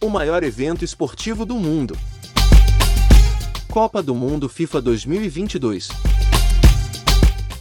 [0.00, 1.98] o maior evento esportivo do mundo.
[3.68, 5.88] Copa do Mundo FIFA 2022.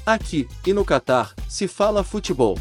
[0.05, 2.57] Aqui e no Catar se fala futebol.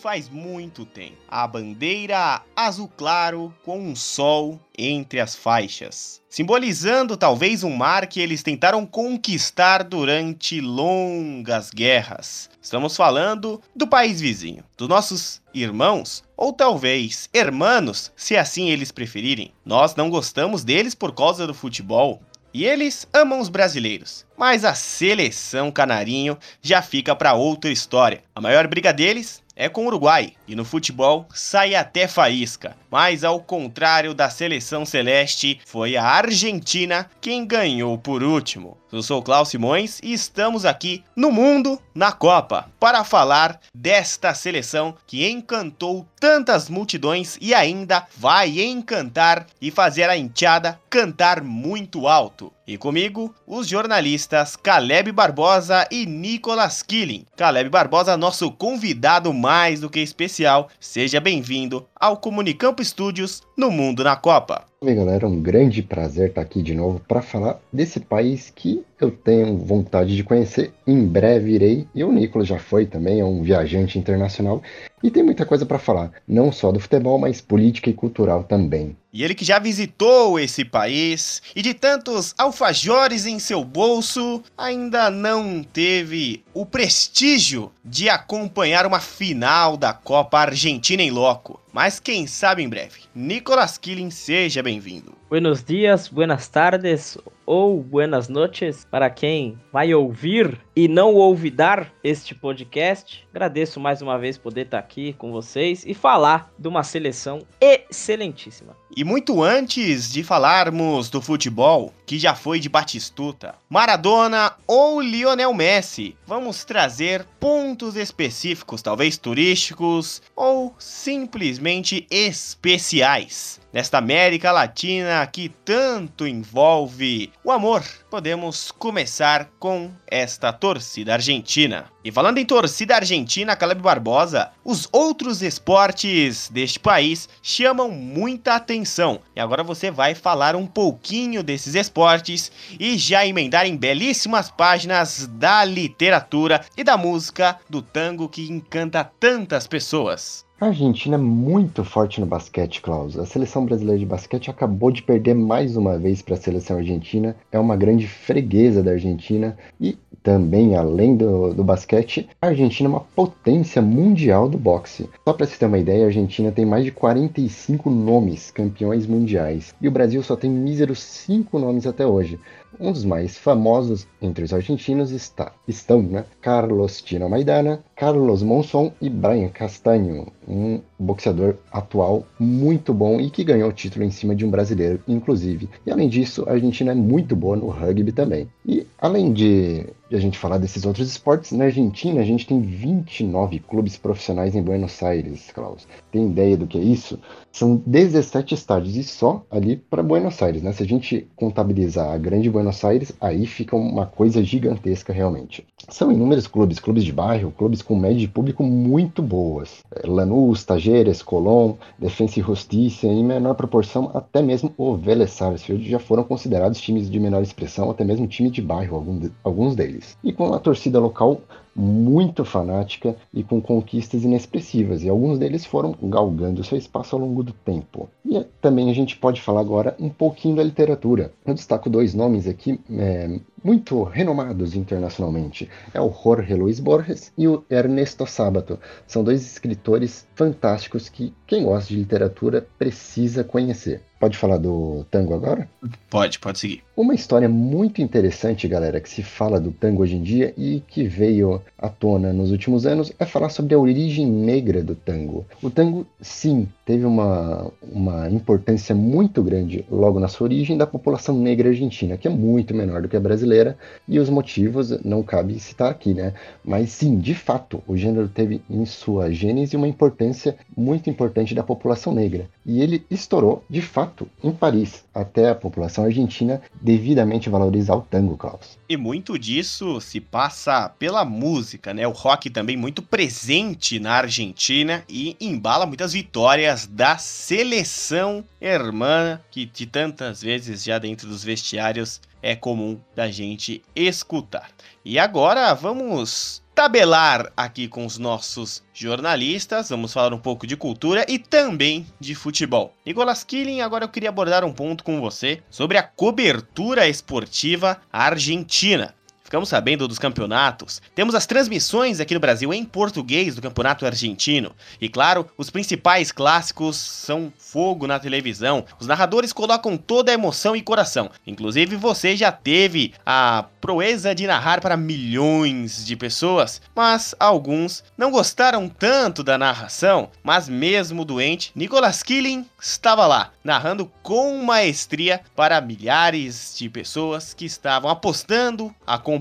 [0.00, 1.18] Faz muito tempo.
[1.28, 8.18] A bandeira azul claro com um sol entre as faixas, simbolizando talvez um mar que
[8.18, 12.48] eles tentaram conquistar durante longas guerras.
[12.62, 19.52] Estamos falando do país vizinho, dos nossos irmãos ou talvez hermanos, se assim eles preferirem.
[19.64, 24.74] Nós não gostamos deles por causa do futebol, e eles amam os brasileiros, mas a
[24.74, 28.24] seleção canarinho já fica para outra história.
[28.34, 32.74] A maior briga deles é com o Uruguai, e no futebol sai até faísca.
[32.90, 38.79] Mas ao contrário da seleção celeste, foi a Argentina quem ganhou por último.
[38.92, 44.96] Eu sou Klaus Simões e estamos aqui no Mundo na Copa para falar desta seleção
[45.06, 52.52] que encantou tantas multidões e ainda vai encantar e fazer a enteada cantar muito alto.
[52.66, 57.26] E comigo, os jornalistas Caleb Barbosa e Nicolas Killing.
[57.36, 60.68] Caleb Barbosa, nosso convidado mais do que especial.
[60.80, 64.69] Seja bem-vindo ao Comunicampo Studios no Mundo na Copa.
[64.82, 69.10] Oi, galera, um grande prazer estar aqui de novo para falar desse país que eu
[69.10, 70.72] tenho vontade de conhecer.
[70.86, 74.62] Em breve irei, e o Nicolas já foi também, é um viajante internacional
[75.02, 78.96] e tem muita coisa para falar, não só do futebol, mas política e cultural também.
[79.12, 85.10] E ele que já visitou esse país e de tantos alfajores em seu bolso, ainda
[85.10, 91.60] não teve o prestígio de acompanhar uma final da Copa Argentina em loco.
[91.72, 93.00] Mas quem sabe em breve.
[93.14, 95.14] Nicolas Killing, seja bem-vindo.
[95.28, 97.16] Buenos dias, buenas tardes
[97.50, 103.26] ou buenas noches para quem vai ouvir e não ouvidar este podcast.
[103.34, 108.76] Agradeço mais uma vez poder estar aqui com vocês e falar de uma seleção excelentíssima.
[108.96, 115.52] E muito antes de falarmos do futebol, que já foi de Batistuta, Maradona ou Lionel
[115.52, 123.59] Messi, vamos trazer pontos específicos, talvez turísticos ou simplesmente especiais.
[123.72, 131.84] Nesta América Latina que tanto envolve o amor, podemos começar com esta torcida argentina.
[132.04, 139.20] E falando em torcida argentina, Caleb Barbosa, os outros esportes deste país chamam muita atenção.
[139.36, 145.28] E agora você vai falar um pouquinho desses esportes e já emendar em belíssimas páginas
[145.28, 150.44] da literatura e da música do tango que encanta tantas pessoas.
[150.60, 153.18] A Argentina é muito forte no basquete, Klaus.
[153.18, 157.34] A seleção brasileira de basquete acabou de perder mais uma vez para a seleção argentina.
[157.50, 162.92] É uma grande freguesa da Argentina e também, além do, do basquete, a Argentina é
[162.92, 165.08] uma potência mundial do boxe.
[165.26, 169.74] Só para você ter uma ideia, a Argentina tem mais de 45 nomes campeões mundiais
[169.80, 172.38] e o Brasil só tem míseros 5 nomes até hoje.
[172.78, 178.92] Um dos mais famosos entre os argentinos está, estão né, Carlos Tino Maidana, Carlos Monson
[179.00, 184.34] e Brian Castanho, um boxeador atual muito bom e que ganhou o título em cima
[184.34, 185.68] de um brasileiro, inclusive.
[185.86, 188.48] E além disso, a Argentina é muito boa no rugby também.
[188.66, 193.58] E além de, a gente falar desses outros esportes, na Argentina a gente tem 29
[193.60, 195.86] clubes profissionais em Buenos Aires, Klaus.
[196.10, 197.18] Tem ideia do que é isso?
[197.52, 200.72] São 17 estádios e só ali para Buenos Aires, né?
[200.72, 205.66] Se a gente contabilizar a grande Buenos Aires, aí fica uma coisa gigantesca realmente.
[205.88, 209.82] São inúmeros clubes, clubes de bairro, clubes com média de público muito boas.
[209.90, 215.88] É, Lanús, Tajeres, Colón, Defensa e Justiça, em menor proporção até mesmo o Vélez Sarsfield
[215.88, 220.16] já foram considerados times de menor expressão, até mesmo time de bairro, alguns deles.
[220.22, 221.40] E com a torcida local
[221.74, 227.42] muito fanática e com conquistas inexpressivas, e alguns deles foram galgando seu espaço ao longo
[227.42, 228.08] do tempo.
[228.24, 231.32] E também a gente pode falar agora um pouquinho da literatura.
[231.44, 235.68] Eu destaco dois nomes aqui é, muito renomados internacionalmente.
[235.92, 238.78] É o Jorge Luis Borges e o Ernesto Sábato.
[239.06, 244.02] São dois escritores fantásticos que quem gosta de literatura precisa conhecer.
[244.20, 245.66] Pode falar do tango agora?
[246.10, 246.82] Pode, pode seguir.
[246.94, 251.04] Uma história muito interessante, galera, que se fala do tango hoje em dia e que
[251.04, 255.46] veio à tona nos últimos anos é falar sobre a origem negra do tango.
[255.62, 261.38] O tango, sim, teve uma, uma importância muito grande logo na sua origem da população
[261.38, 263.78] negra argentina, que é muito menor do que a brasileira,
[264.08, 266.34] e os motivos não cabe citar aqui, né?
[266.64, 271.62] Mas sim, de fato, o gênero teve em sua gênese uma importância muito importante da
[271.62, 272.48] população negra.
[272.64, 278.36] E ele estourou, de fato, em Paris, até a população argentina devidamente valorizar o tango,
[278.36, 278.78] Klaus.
[278.88, 282.06] E muito disso se passa pela música, né?
[282.06, 289.64] O rock também muito presente na Argentina e embala muitas vitórias da seleção hermana que
[289.64, 294.70] de tantas vezes já dentro dos vestiários é comum da gente escutar.
[295.04, 301.26] E agora vamos tabelar aqui com os nossos jornalistas, vamos falar um pouco de cultura
[301.28, 302.94] e também de futebol.
[303.04, 309.14] Nicolas Killing, agora eu queria abordar um ponto com você sobre a cobertura esportiva argentina
[309.50, 311.02] ficamos sabendo dos campeonatos.
[311.12, 314.70] Temos as transmissões aqui no Brasil em português do Campeonato Argentino.
[315.00, 318.84] E claro, os principais clássicos são fogo na televisão.
[319.00, 321.32] Os narradores colocam toda a emoção e coração.
[321.44, 328.30] Inclusive, você já teve a proeza de narrar para milhões de pessoas, mas alguns não
[328.30, 335.80] gostaram tanto da narração, mas mesmo doente, Nicolas Killing estava lá, narrando com maestria para
[335.80, 339.39] milhares de pessoas que estavam apostando, acompanhando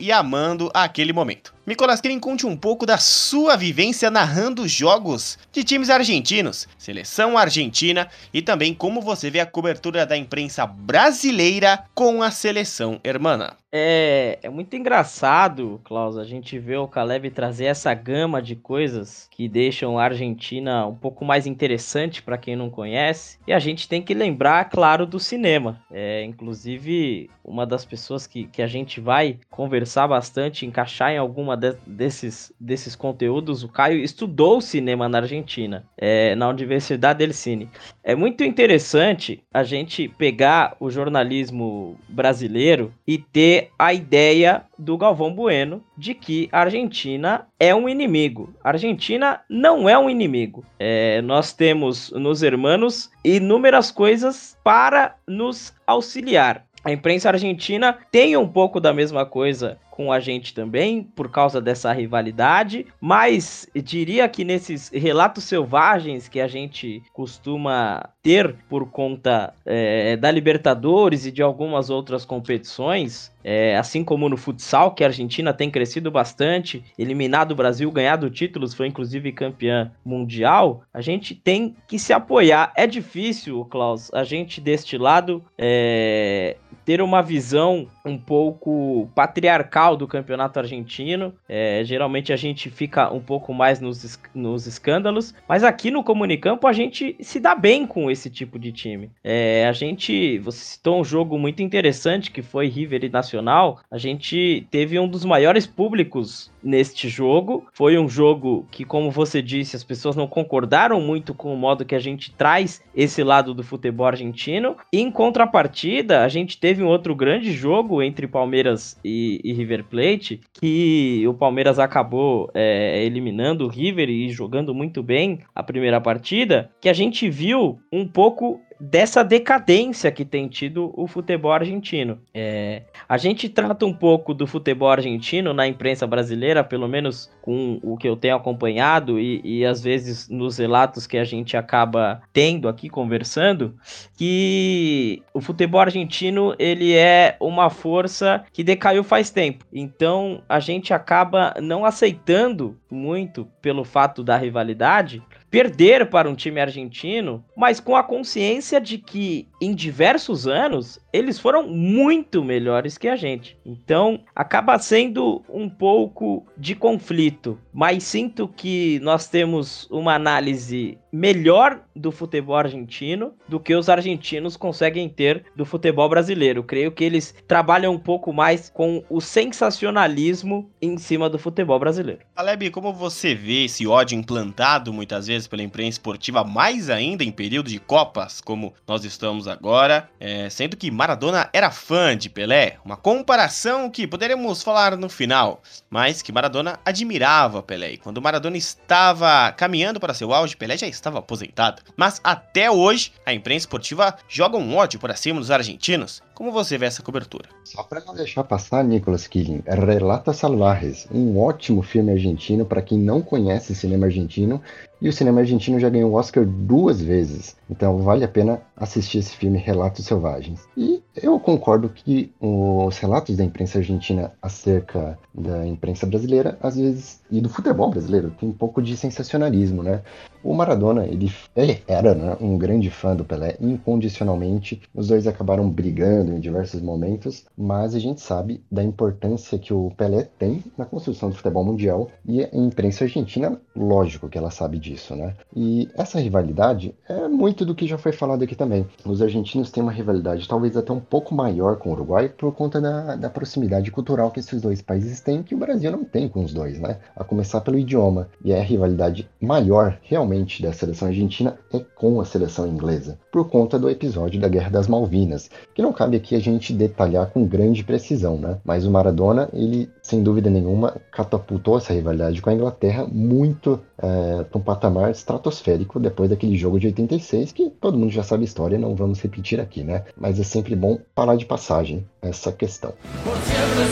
[0.00, 1.55] e amando aquele momento.
[1.66, 8.08] Nicolas Killing conte um pouco da sua vivência narrando jogos de times argentinos, seleção argentina
[8.32, 13.56] e também como você vê a cobertura da imprensa brasileira com a seleção hermana.
[13.72, 19.28] É, é muito engraçado, Klaus, a gente vê o Caleb trazer essa gama de coisas
[19.30, 23.38] que deixam a Argentina um pouco mais interessante para quem não conhece.
[23.46, 25.82] E a gente tem que lembrar, claro, do cinema.
[25.90, 31.55] É, inclusive, uma das pessoas que, que a gente vai conversar bastante, encaixar em alguma
[31.56, 37.68] de, desses, desses conteúdos, o Caio estudou cinema na Argentina, é, na Universidade del Cine.
[38.04, 45.32] É muito interessante a gente pegar o jornalismo brasileiro e ter a ideia do Galvão
[45.32, 48.54] Bueno de que a Argentina é um inimigo.
[48.62, 50.64] A Argentina não é um inimigo.
[50.78, 56.66] É, nós temos nos hermanos inúmeras coisas para nos auxiliar.
[56.86, 61.58] A imprensa argentina tem um pouco da mesma coisa com a gente também, por causa
[61.58, 69.54] dessa rivalidade, mas diria que nesses relatos selvagens que a gente costuma ter por conta
[69.64, 75.06] é, da Libertadores e de algumas outras competições, é, assim como no futsal, que a
[75.06, 81.34] Argentina tem crescido bastante, eliminado o Brasil, ganhado títulos, foi inclusive campeã mundial, a gente
[81.34, 82.70] tem que se apoiar.
[82.76, 90.08] É difícil, Klaus, a gente deste lado é, ter uma visão um pouco patriarcal do
[90.08, 91.34] campeonato argentino.
[91.46, 96.66] É, geralmente a gente fica um pouco mais nos, nos escândalos, mas aqui no Comunicampo
[96.66, 99.10] a gente se dá bem com esse tipo de time.
[99.22, 103.80] É, a gente, você citou um jogo muito interessante que foi River e Nacional.
[103.90, 107.66] A gente teve um dos maiores públicos neste jogo.
[107.72, 111.84] Foi um jogo que, como você disse, as pessoas não concordaram muito com o modo
[111.84, 114.76] que a gente traz esse lado do futebol argentino.
[114.92, 120.40] Em contrapartida, a gente teve um outro grande jogo entre Palmeiras e, e River Plate,
[120.52, 126.70] que o Palmeiras acabou é, eliminando o River e jogando muito bem a primeira partida,
[126.80, 132.20] que a gente viu um pouco dessa decadência que tem tido o futebol argentino.
[132.34, 137.78] É, a gente trata um pouco do futebol argentino na imprensa brasileira, pelo menos com
[137.82, 142.20] o que eu tenho acompanhado e, e às vezes nos relatos que a gente acaba
[142.32, 143.74] tendo aqui conversando,
[144.16, 149.64] que o futebol argentino ele é uma força que decaiu faz tempo.
[149.72, 155.22] Então a gente acaba não aceitando muito pelo fato da rivalidade
[155.56, 161.38] perder para um time argentino, mas com a consciência de que em diversos anos eles
[161.38, 163.56] foram muito melhores que a gente.
[163.64, 171.80] Então acaba sendo um pouco de conflito, mas sinto que nós temos uma análise melhor
[171.94, 176.62] do futebol argentino do que os argentinos conseguem ter do futebol brasileiro.
[176.62, 182.20] Creio que eles trabalham um pouco mais com o sensacionalismo em cima do futebol brasileiro.
[182.36, 187.32] Aleb, como você vê esse ódio implantado muitas vezes pela imprensa esportiva, mais ainda em
[187.32, 192.78] período de Copas, como nós estamos agora, é, sendo que Maradona era fã de Pelé,
[192.84, 197.92] uma comparação que poderemos falar no final, mas que Maradona admirava Pelé.
[197.92, 201.82] E quando Maradona estava caminhando para seu auge, Pelé já estava aposentado.
[201.96, 206.22] Mas até hoje, a imprensa esportiva joga um ódio por cima dos argentinos.
[206.34, 207.48] Como você vê essa cobertura?
[207.64, 212.98] Só para não deixar passar, Nicolas Killing, Relata Salvajes, um ótimo filme argentino para quem
[212.98, 214.60] não conhece cinema argentino
[215.00, 217.56] E o cinema argentino já ganhou o Oscar duas vezes.
[217.68, 220.66] Então vale a pena assistir esse filme Relatos Selvagens.
[220.76, 227.20] E eu concordo que os relatos da imprensa argentina acerca da imprensa brasileira, às vezes,
[227.30, 230.02] e do futebol brasileiro, tem um pouco de sensacionalismo, né?
[230.42, 234.80] O Maradona, ele, ele era né, um grande fã do Pelé, incondicionalmente.
[234.94, 239.90] Os dois acabaram brigando em diversos momentos, mas a gente sabe da importância que o
[239.96, 244.78] Pelé tem na construção do futebol mundial e a imprensa argentina, lógico que ela sabe
[244.78, 245.34] disso, né?
[245.54, 248.86] E essa rivalidade é muito do que já foi falado aqui também.
[249.04, 252.80] Os argentinos têm uma rivalidade talvez até um pouco maior com o Uruguai por conta
[252.80, 256.44] da, da proximidade cultural que esses dois países têm, que o Brasil não tem com
[256.44, 256.98] os dois, né?
[257.14, 258.28] A começar pelo idioma.
[258.44, 263.78] E a rivalidade maior, realmente da seleção argentina é com a seleção inglesa, por conta
[263.78, 267.84] do episódio da Guerra das Malvinas, que não cabe aqui a gente detalhar com grande
[267.84, 268.58] precisão, né?
[268.64, 274.44] Mas o Maradona, ele sem dúvida nenhuma catapultou essa rivalidade com a Inglaterra muito é,
[274.44, 278.44] para um patamar estratosférico depois daquele jogo de 86, que todo mundo já sabe a
[278.44, 280.04] história, não vamos repetir aqui, né?
[280.16, 282.92] Mas é sempre bom falar de passagem essa questão.
[283.24, 283.86] Por sempre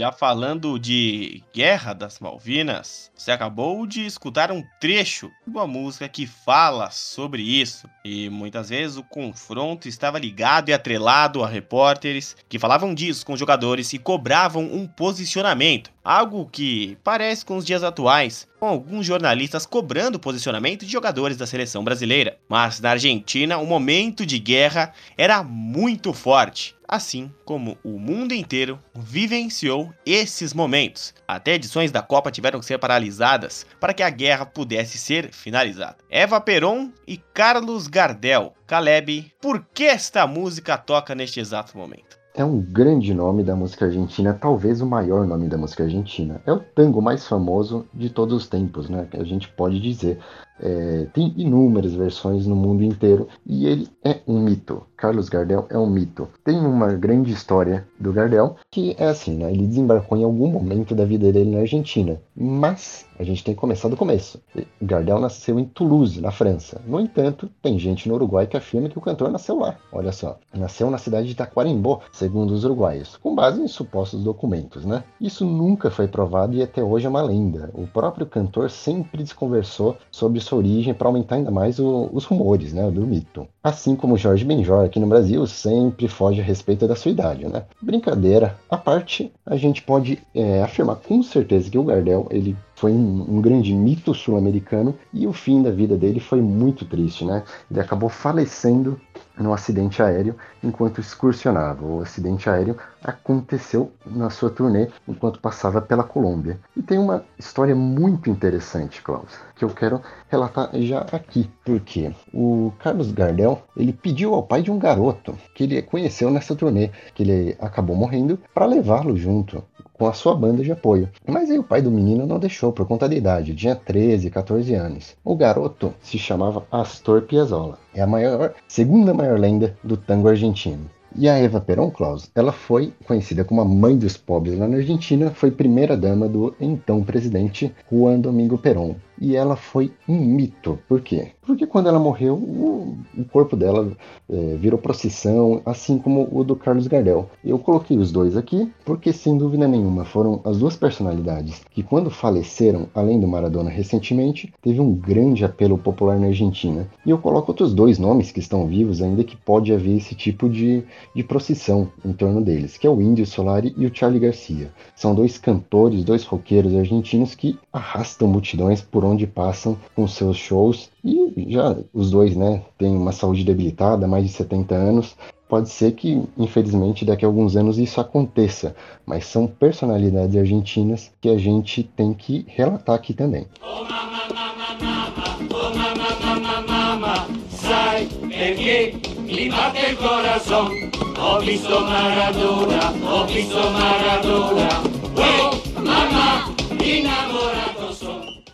[0.00, 6.08] Já falando de Guerra das Malvinas, você acabou de escutar um trecho de uma música
[6.08, 7.86] que fala sobre isso.
[8.02, 13.36] E muitas vezes o confronto estava ligado e atrelado a repórteres que falavam disso com
[13.36, 15.92] jogadores e cobravam um posicionamento.
[16.02, 21.38] Algo que parece com os dias atuais, com alguns jornalistas cobrando o posicionamento de jogadores
[21.38, 22.38] da seleção brasileira.
[22.46, 28.82] Mas na Argentina, o momento de guerra era muito forte assim como o mundo inteiro
[28.92, 31.14] vivenciou esses momentos.
[31.26, 35.98] Até edições da Copa tiveram que ser paralisadas para que a guerra pudesse ser finalizada.
[36.10, 38.54] Eva Peron e Carlos Gardel.
[38.66, 42.19] Caleb, por que esta música toca neste exato momento?
[42.34, 46.40] É um grande nome da música argentina, talvez o maior nome da música argentina.
[46.46, 49.06] É o tango mais famoso de todos os tempos, né?
[49.10, 50.18] Que a gente pode dizer.
[50.62, 54.82] É, tem inúmeras versões no mundo inteiro e ele é um mito.
[54.96, 56.28] Carlos Gardel é um mito.
[56.44, 59.50] Tem uma grande história do Gardel que é assim, né?
[59.50, 63.60] Ele desembarcou em algum momento da vida dele na Argentina, mas a gente tem que
[63.60, 64.40] começar do começo.
[64.80, 66.80] Gardel nasceu em Toulouse, na França.
[66.86, 69.76] No entanto, tem gente no Uruguai que afirma que o cantor nasceu lá.
[69.92, 74.84] Olha só, nasceu na cidade de Taquarembó, segundo os uruguaios, com base em supostos documentos,
[74.84, 75.04] né?
[75.20, 77.70] Isso nunca foi provado e até hoje é uma lenda.
[77.74, 82.72] O próprio cantor sempre desconversou sobre sua origem para aumentar ainda mais o, os rumores,
[82.72, 83.46] né, do mito.
[83.62, 87.64] Assim como Jorge Benjor aqui no Brasil sempre foge a respeito da sua idade, né?
[87.80, 92.92] Brincadeira à parte, a gente pode é, afirmar com certeza que o Gardel ele foi
[92.92, 97.44] um, um grande mito sul-americano e o fim da vida dele foi muito triste, né?
[97.70, 98.98] Ele acabou falecendo
[99.38, 100.34] num acidente aéreo
[100.64, 101.84] enquanto excursionava.
[101.84, 106.58] O acidente aéreo aconteceu na sua turnê enquanto passava pela Colômbia.
[106.74, 111.50] E tem uma história muito interessante, Klaus, que eu quero relatar já aqui.
[111.62, 116.56] Porque o Carlos Gardel, ele pediu ao pai de um garoto que ele conheceu nessa
[116.56, 119.62] turnê, que ele acabou morrendo, para levá-lo junto
[120.00, 121.10] com a sua banda de apoio.
[121.26, 124.74] Mas aí o pai do menino não deixou por conta da idade, tinha 13, 14
[124.74, 125.16] anos.
[125.24, 127.78] O garoto se chamava Astor Piazzolla.
[127.94, 130.90] É a maior, segunda maior lenda do tango argentino.
[131.16, 134.76] E a Eva Perón Claus, ela foi conhecida como a mãe dos pobres lá na
[134.76, 140.78] Argentina, foi primeira dama do então presidente Juan Domingo Perón e ela foi um mito.
[140.88, 141.32] Por quê?
[141.42, 143.90] Porque quando ela morreu, o, o corpo dela
[144.28, 147.28] é, virou procissão, assim como o do Carlos Gardel.
[147.44, 152.08] Eu coloquei os dois aqui porque, sem dúvida nenhuma, foram as duas personalidades que, quando
[152.08, 156.88] faleceram, além do Maradona recentemente, teve um grande apelo popular na Argentina.
[157.04, 160.48] E eu coloco outros dois nomes que estão vivos, ainda que pode haver esse tipo
[160.48, 160.84] de,
[161.14, 164.70] de procissão em torno deles, que é o Índio Solari e o Charlie Garcia.
[164.94, 170.90] São dois cantores, dois roqueiros argentinos que arrastam multidões por onde passam com seus shows.
[171.04, 175.16] E já os dois, né, têm uma saúde debilitada, mais de 70 anos.
[175.48, 181.28] Pode ser que, infelizmente, daqui a alguns anos isso aconteça, mas são personalidades argentinas que
[181.28, 183.46] a gente tem que relatar aqui também.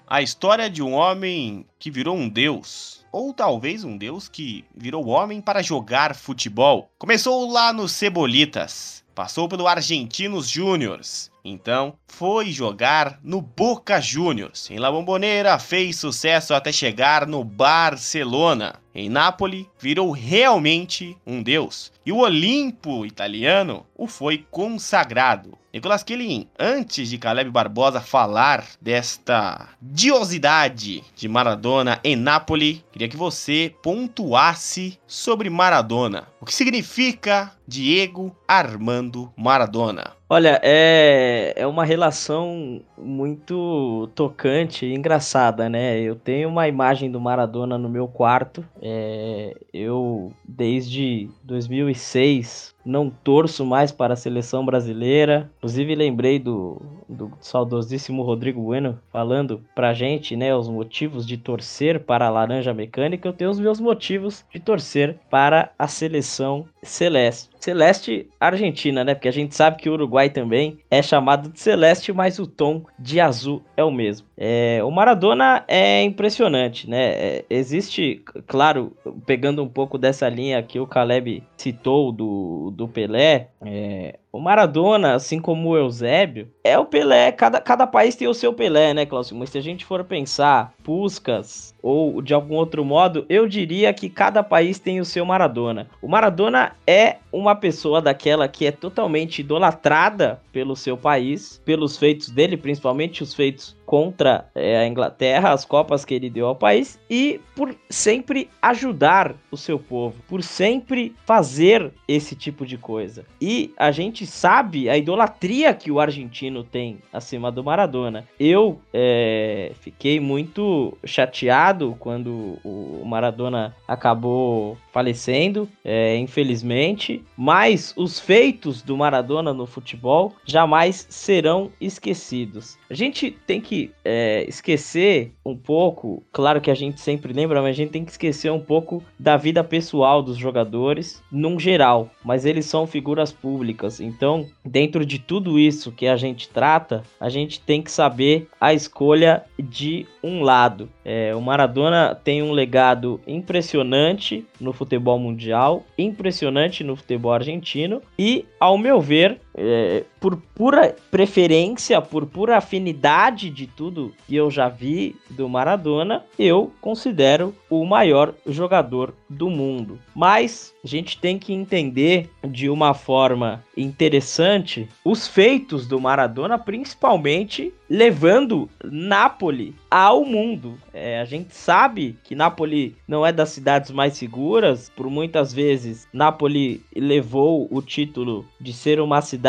[0.09, 3.05] A história de um homem que virou um deus.
[3.11, 6.89] Ou talvez um deus que virou homem para jogar futebol.
[6.97, 14.71] Começou lá no Cebolitas, passou pelo Argentinos Júniors, então foi jogar no Boca Juniors.
[14.71, 18.81] Em La Bombonera fez sucesso até chegar no Barcelona.
[18.99, 21.93] Em Nápoles, virou realmente um deus.
[22.05, 25.59] E o Olimpo italiano o foi consagrado.
[25.77, 33.17] Nicolas Killing, antes de Caleb Barbosa falar desta diosidade de Maradona em Nápoles, queria que
[33.19, 36.29] você pontuasse sobre Maradona.
[36.41, 40.13] O que significa Diego Armando Maradona?
[40.29, 46.01] Olha, é, é uma relação muito tocante e engraçada, né?
[46.01, 48.65] Eu tenho uma imagem do Maradona no meu quarto.
[48.89, 55.51] É, eu, desde 2006, não torço mais para a seleção brasileira.
[55.59, 62.01] Inclusive, lembrei do, do saudosíssimo Rodrigo Bueno falando pra gente, né, os motivos de torcer
[62.01, 63.29] para a Laranja Mecânica.
[63.29, 67.51] Eu tenho os meus motivos de torcer para a seleção celeste.
[67.59, 69.15] Celeste Argentina, né?
[69.15, 72.85] Porque a gente sabe que o Uruguai também é chamado de celeste, mas o tom
[72.97, 74.27] de azul é o mesmo.
[74.37, 77.07] É, o Maradona é impressionante, né?
[77.09, 78.93] É, existe, claro,
[79.25, 85.15] pegando um pouco dessa linha que o Caleb citou do, do Pelé, é, o Maradona,
[85.15, 87.33] assim como o Eusébio, é o Pelé.
[87.33, 89.37] Cada, cada país tem o seu Pelé, né, Cláudio?
[89.37, 94.11] Mas se a gente for pensar Puscas ou de algum outro modo, eu diria que
[94.11, 95.89] cada país tem o seu Maradona.
[96.03, 102.29] O Maradona é uma pessoa daquela que é totalmente idolatrada pelo seu país, pelos feitos
[102.29, 106.99] dele, principalmente os feitos contra é, a Inglaterra, as copas que ele deu ao país
[107.09, 113.25] e por sempre ajudar o seu povo, por sempre fazer esse tipo de coisa.
[113.41, 118.27] E a gente sabe a idolatria que o argentino tem acima do Maradona.
[118.39, 128.81] Eu é, fiquei muito chateado quando o Maradona acabou falecendo, é, infelizmente, mas os feitos
[128.81, 132.79] do Maradona no futebol jamais serão esquecidos.
[132.89, 137.71] A gente tem que é, esquecer um pouco, claro que a gente sempre lembra, mas
[137.71, 142.47] a gente tem que esquecer um pouco da vida pessoal dos jogadores, num geral, mas
[142.47, 147.61] eles são figuras públicas, então, dentro de tudo isso que a gente trata, a gente
[147.61, 150.89] tem que saber a escolha de um lado.
[151.05, 158.45] É, o Maradona tem um legado impressionante no futebol mundial, impressionante no futebol argentino e,
[158.59, 164.69] ao meu ver, é, por pura preferência, por pura afinidade de tudo que eu já
[164.69, 169.99] vi do Maradona, eu considero o maior jogador do mundo.
[170.15, 177.73] Mas a gente tem que entender de uma forma interessante os feitos do Maradona, principalmente
[177.89, 180.75] levando Nápoles ao mundo.
[180.93, 186.09] É, a gente sabe que Nápoles não é das cidades mais seguras, por muitas vezes
[186.13, 189.46] Nápoles levou o título de ser uma cidade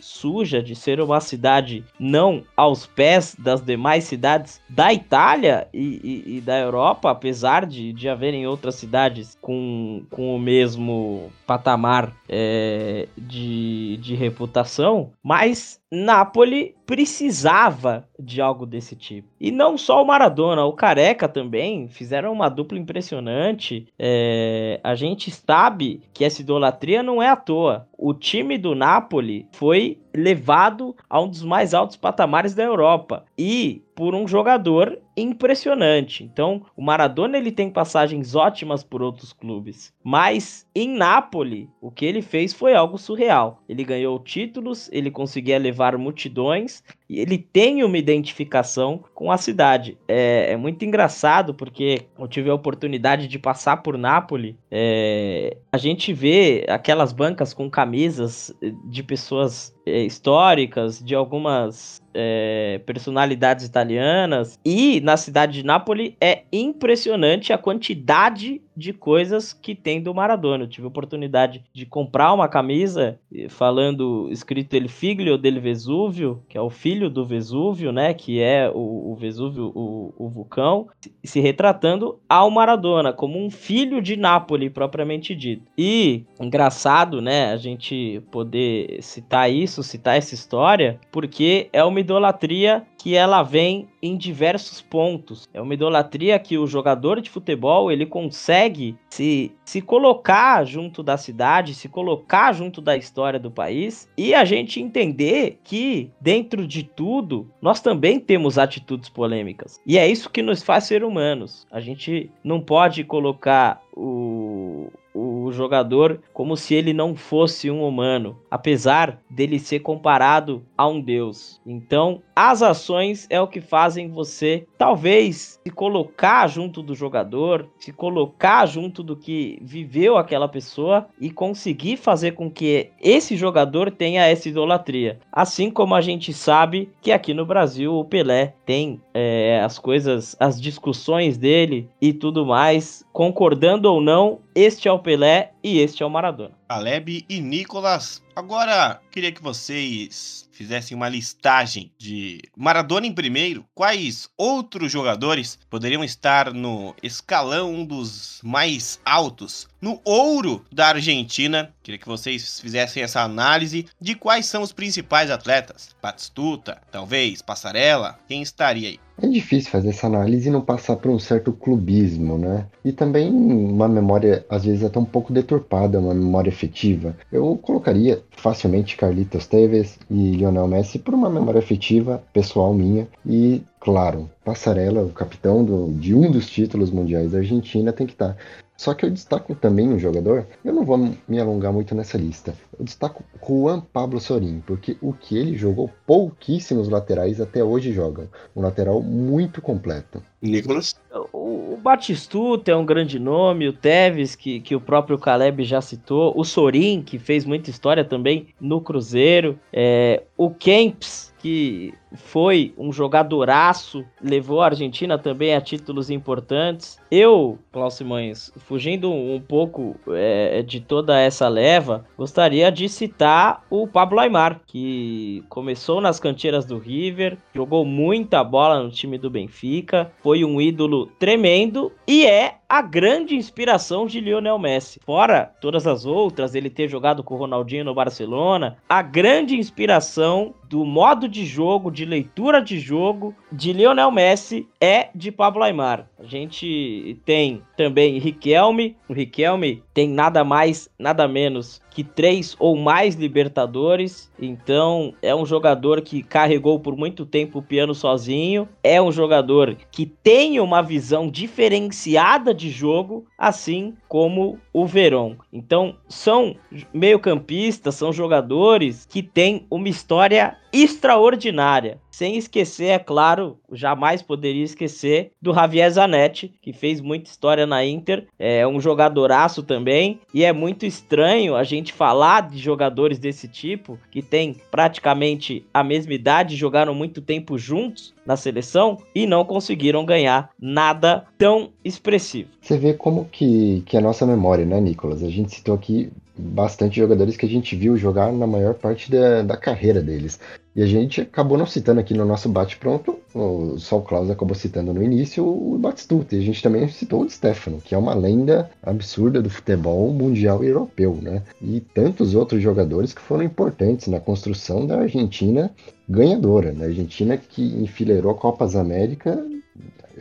[0.00, 6.36] suja, de ser uma cidade não aos pés das demais cidades da Itália e, e,
[6.36, 13.08] e da Europa, apesar de, de haverem outras cidades com, com o mesmo patamar é,
[13.16, 19.28] de, de reputação, mas Napoli precisava de algo desse tipo.
[19.40, 23.86] E não só o Maradona, o Careca também fizeram uma dupla impressionante.
[23.96, 27.86] É, a gente sabe que essa idolatria não é à toa.
[27.96, 33.82] O time do Napoli foi levado a um dos mais altos patamares da Europa e
[33.94, 36.24] por um jogador impressionante.
[36.24, 42.04] Então, o Maradona ele tem passagens ótimas por outros clubes, mas em Nápoles, o que
[42.04, 43.62] ele fez foi algo surreal.
[43.68, 46.82] Ele ganhou títulos, ele conseguia levar multidões
[47.18, 49.98] ele tem uma identificação com a cidade.
[50.06, 54.54] É, é muito engraçado porque eu tive a oportunidade de passar por Nápoles.
[54.70, 62.80] É, a gente vê aquelas bancas com camisas de pessoas é, históricas, de algumas é,
[62.86, 64.58] personalidades italianas.
[64.64, 70.64] E na cidade de Nápoles é impressionante a quantidade de coisas que tem do Maradona.
[70.64, 73.18] Eu tive a oportunidade de comprar uma camisa
[73.50, 78.14] falando escrito ele figlio del Vesúvio, que é o filho do Vesúvio, né?
[78.14, 80.88] Que é o, o Vesúvio, o, o vulcão,
[81.22, 85.62] se retratando ao Maradona como um filho de Nápoles propriamente dito.
[85.76, 87.52] E engraçado, né?
[87.52, 93.88] A gente poder citar isso, citar essa história, porque é uma idolatria que ela vem
[94.02, 95.48] em diversos pontos.
[95.54, 101.16] É uma idolatria que o jogador de futebol ele consegue se, se colocar junto da
[101.16, 106.82] cidade, se colocar junto da história do país e a gente entender que dentro de
[106.82, 109.80] tudo nós também temos atitudes polêmicas.
[109.86, 111.66] E é isso que nos faz ser humanos.
[111.70, 117.86] A gente não pode colocar o, o o jogador como se ele não fosse um
[117.86, 121.60] humano, apesar dele ser comparado a um deus.
[121.66, 127.92] Então, as ações é o que fazem você talvez se colocar junto do jogador, se
[127.92, 134.24] colocar junto do que viveu aquela pessoa e conseguir fazer com que esse jogador tenha
[134.24, 135.18] essa idolatria.
[135.30, 140.36] Assim como a gente sabe que aqui no Brasil o Pelé tem é, as coisas,
[140.40, 146.02] as discussões dele e tudo mais, concordando ou não, este é o Pelé e este
[146.02, 146.59] é o Maradona.
[146.70, 148.22] Caleb e Nicolas.
[148.36, 156.04] Agora, queria que vocês fizessem uma listagem de Maradona em primeiro, quais outros jogadores poderiam
[156.04, 161.74] estar no escalão dos mais altos, no ouro da Argentina.
[161.82, 165.96] Queria que vocês fizessem essa análise de quais são os principais atletas.
[166.00, 169.00] Batistuta, talvez, Passarela, quem estaria aí?
[169.22, 172.66] É difícil fazer essa análise e não passar por um certo clubismo, né?
[172.82, 177.16] E também uma memória, às vezes, até um pouco deturpada, uma memória efetiva.
[177.32, 183.08] Eu colocaria facilmente Carlitos Tevez e Lionel Messi por uma memória efetiva pessoal minha.
[183.24, 188.12] E, claro, Passarela, o capitão do, de um dos títulos mundiais da Argentina, tem que
[188.12, 188.36] estar.
[188.76, 192.54] Só que eu destaco também um jogador, eu não vou me alongar muito nessa lista.
[192.78, 198.26] Eu destaco Juan Pablo Sorin, porque o que ele jogou, pouquíssimos laterais até hoje jogam.
[198.56, 200.22] Um lateral muito completo.
[200.42, 200.94] Nicolas?
[201.32, 205.80] O, o Batistuta é um grande nome, o Tevez, que, que o próprio Caleb já
[205.80, 212.74] citou, o Sorin, que fez muita história também no Cruzeiro, é, o Kempis, que foi
[212.76, 216.98] um jogadoraço, levou a Argentina também a títulos importantes.
[217.10, 223.86] Eu, Klaus Simões, fugindo um pouco é, de toda essa leva, gostaria de citar o
[223.86, 230.12] Pablo Aymar, que começou nas canteiras do River, jogou muita bola no time do Benfica,
[230.22, 235.00] foi um ídolo tremendo e é a grande inspiração de Lionel Messi.
[235.04, 240.54] Fora todas as outras, ele ter jogado com o Ronaldinho no Barcelona, a grande inspiração
[240.70, 246.08] do modo de jogo, de leitura de jogo de Lionel Messi é de Pablo Aymar.
[246.16, 248.96] A gente tem também Riquelme.
[249.08, 254.30] O Riquelme tem nada mais, nada menos que três ou mais Libertadores.
[254.40, 258.68] Então é um jogador que carregou por muito tempo o piano sozinho.
[258.80, 265.36] É um jogador que tem uma visão diferenciada de jogo, assim como o Verón.
[265.52, 266.54] Então são
[266.92, 271.98] meio-campistas, são jogadores que têm uma história extraordinária.
[272.10, 277.84] Sem esquecer, é claro, jamais poderia esquecer do Javier Zanetti, que fez muita história na
[277.84, 283.48] Inter, é um jogadoraço também, e é muito estranho a gente falar de jogadores desse
[283.48, 289.44] tipo, que tem praticamente a mesma idade, jogaram muito tempo juntos na seleção e não
[289.44, 292.50] conseguiram ganhar nada tão expressivo.
[292.60, 295.22] Você vê como que, que é a nossa memória, né, Nicolas?
[295.22, 299.42] A gente citou aqui bastante jogadores que a gente viu jogar na maior parte da,
[299.42, 300.40] da carreira deles.
[300.74, 305.02] E a gente acabou não citando aqui no nosso bate-pronto, o Klaus acabou citando no
[305.02, 309.42] início o Batistuta, e a gente também citou o Stefano, que é uma lenda absurda
[309.42, 311.42] do futebol mundial e europeu, né?
[311.60, 315.70] E tantos outros jogadores que foram importantes na construção da Argentina
[316.08, 316.86] ganhadora, né?
[316.86, 319.44] Argentina que enfileirou Copas América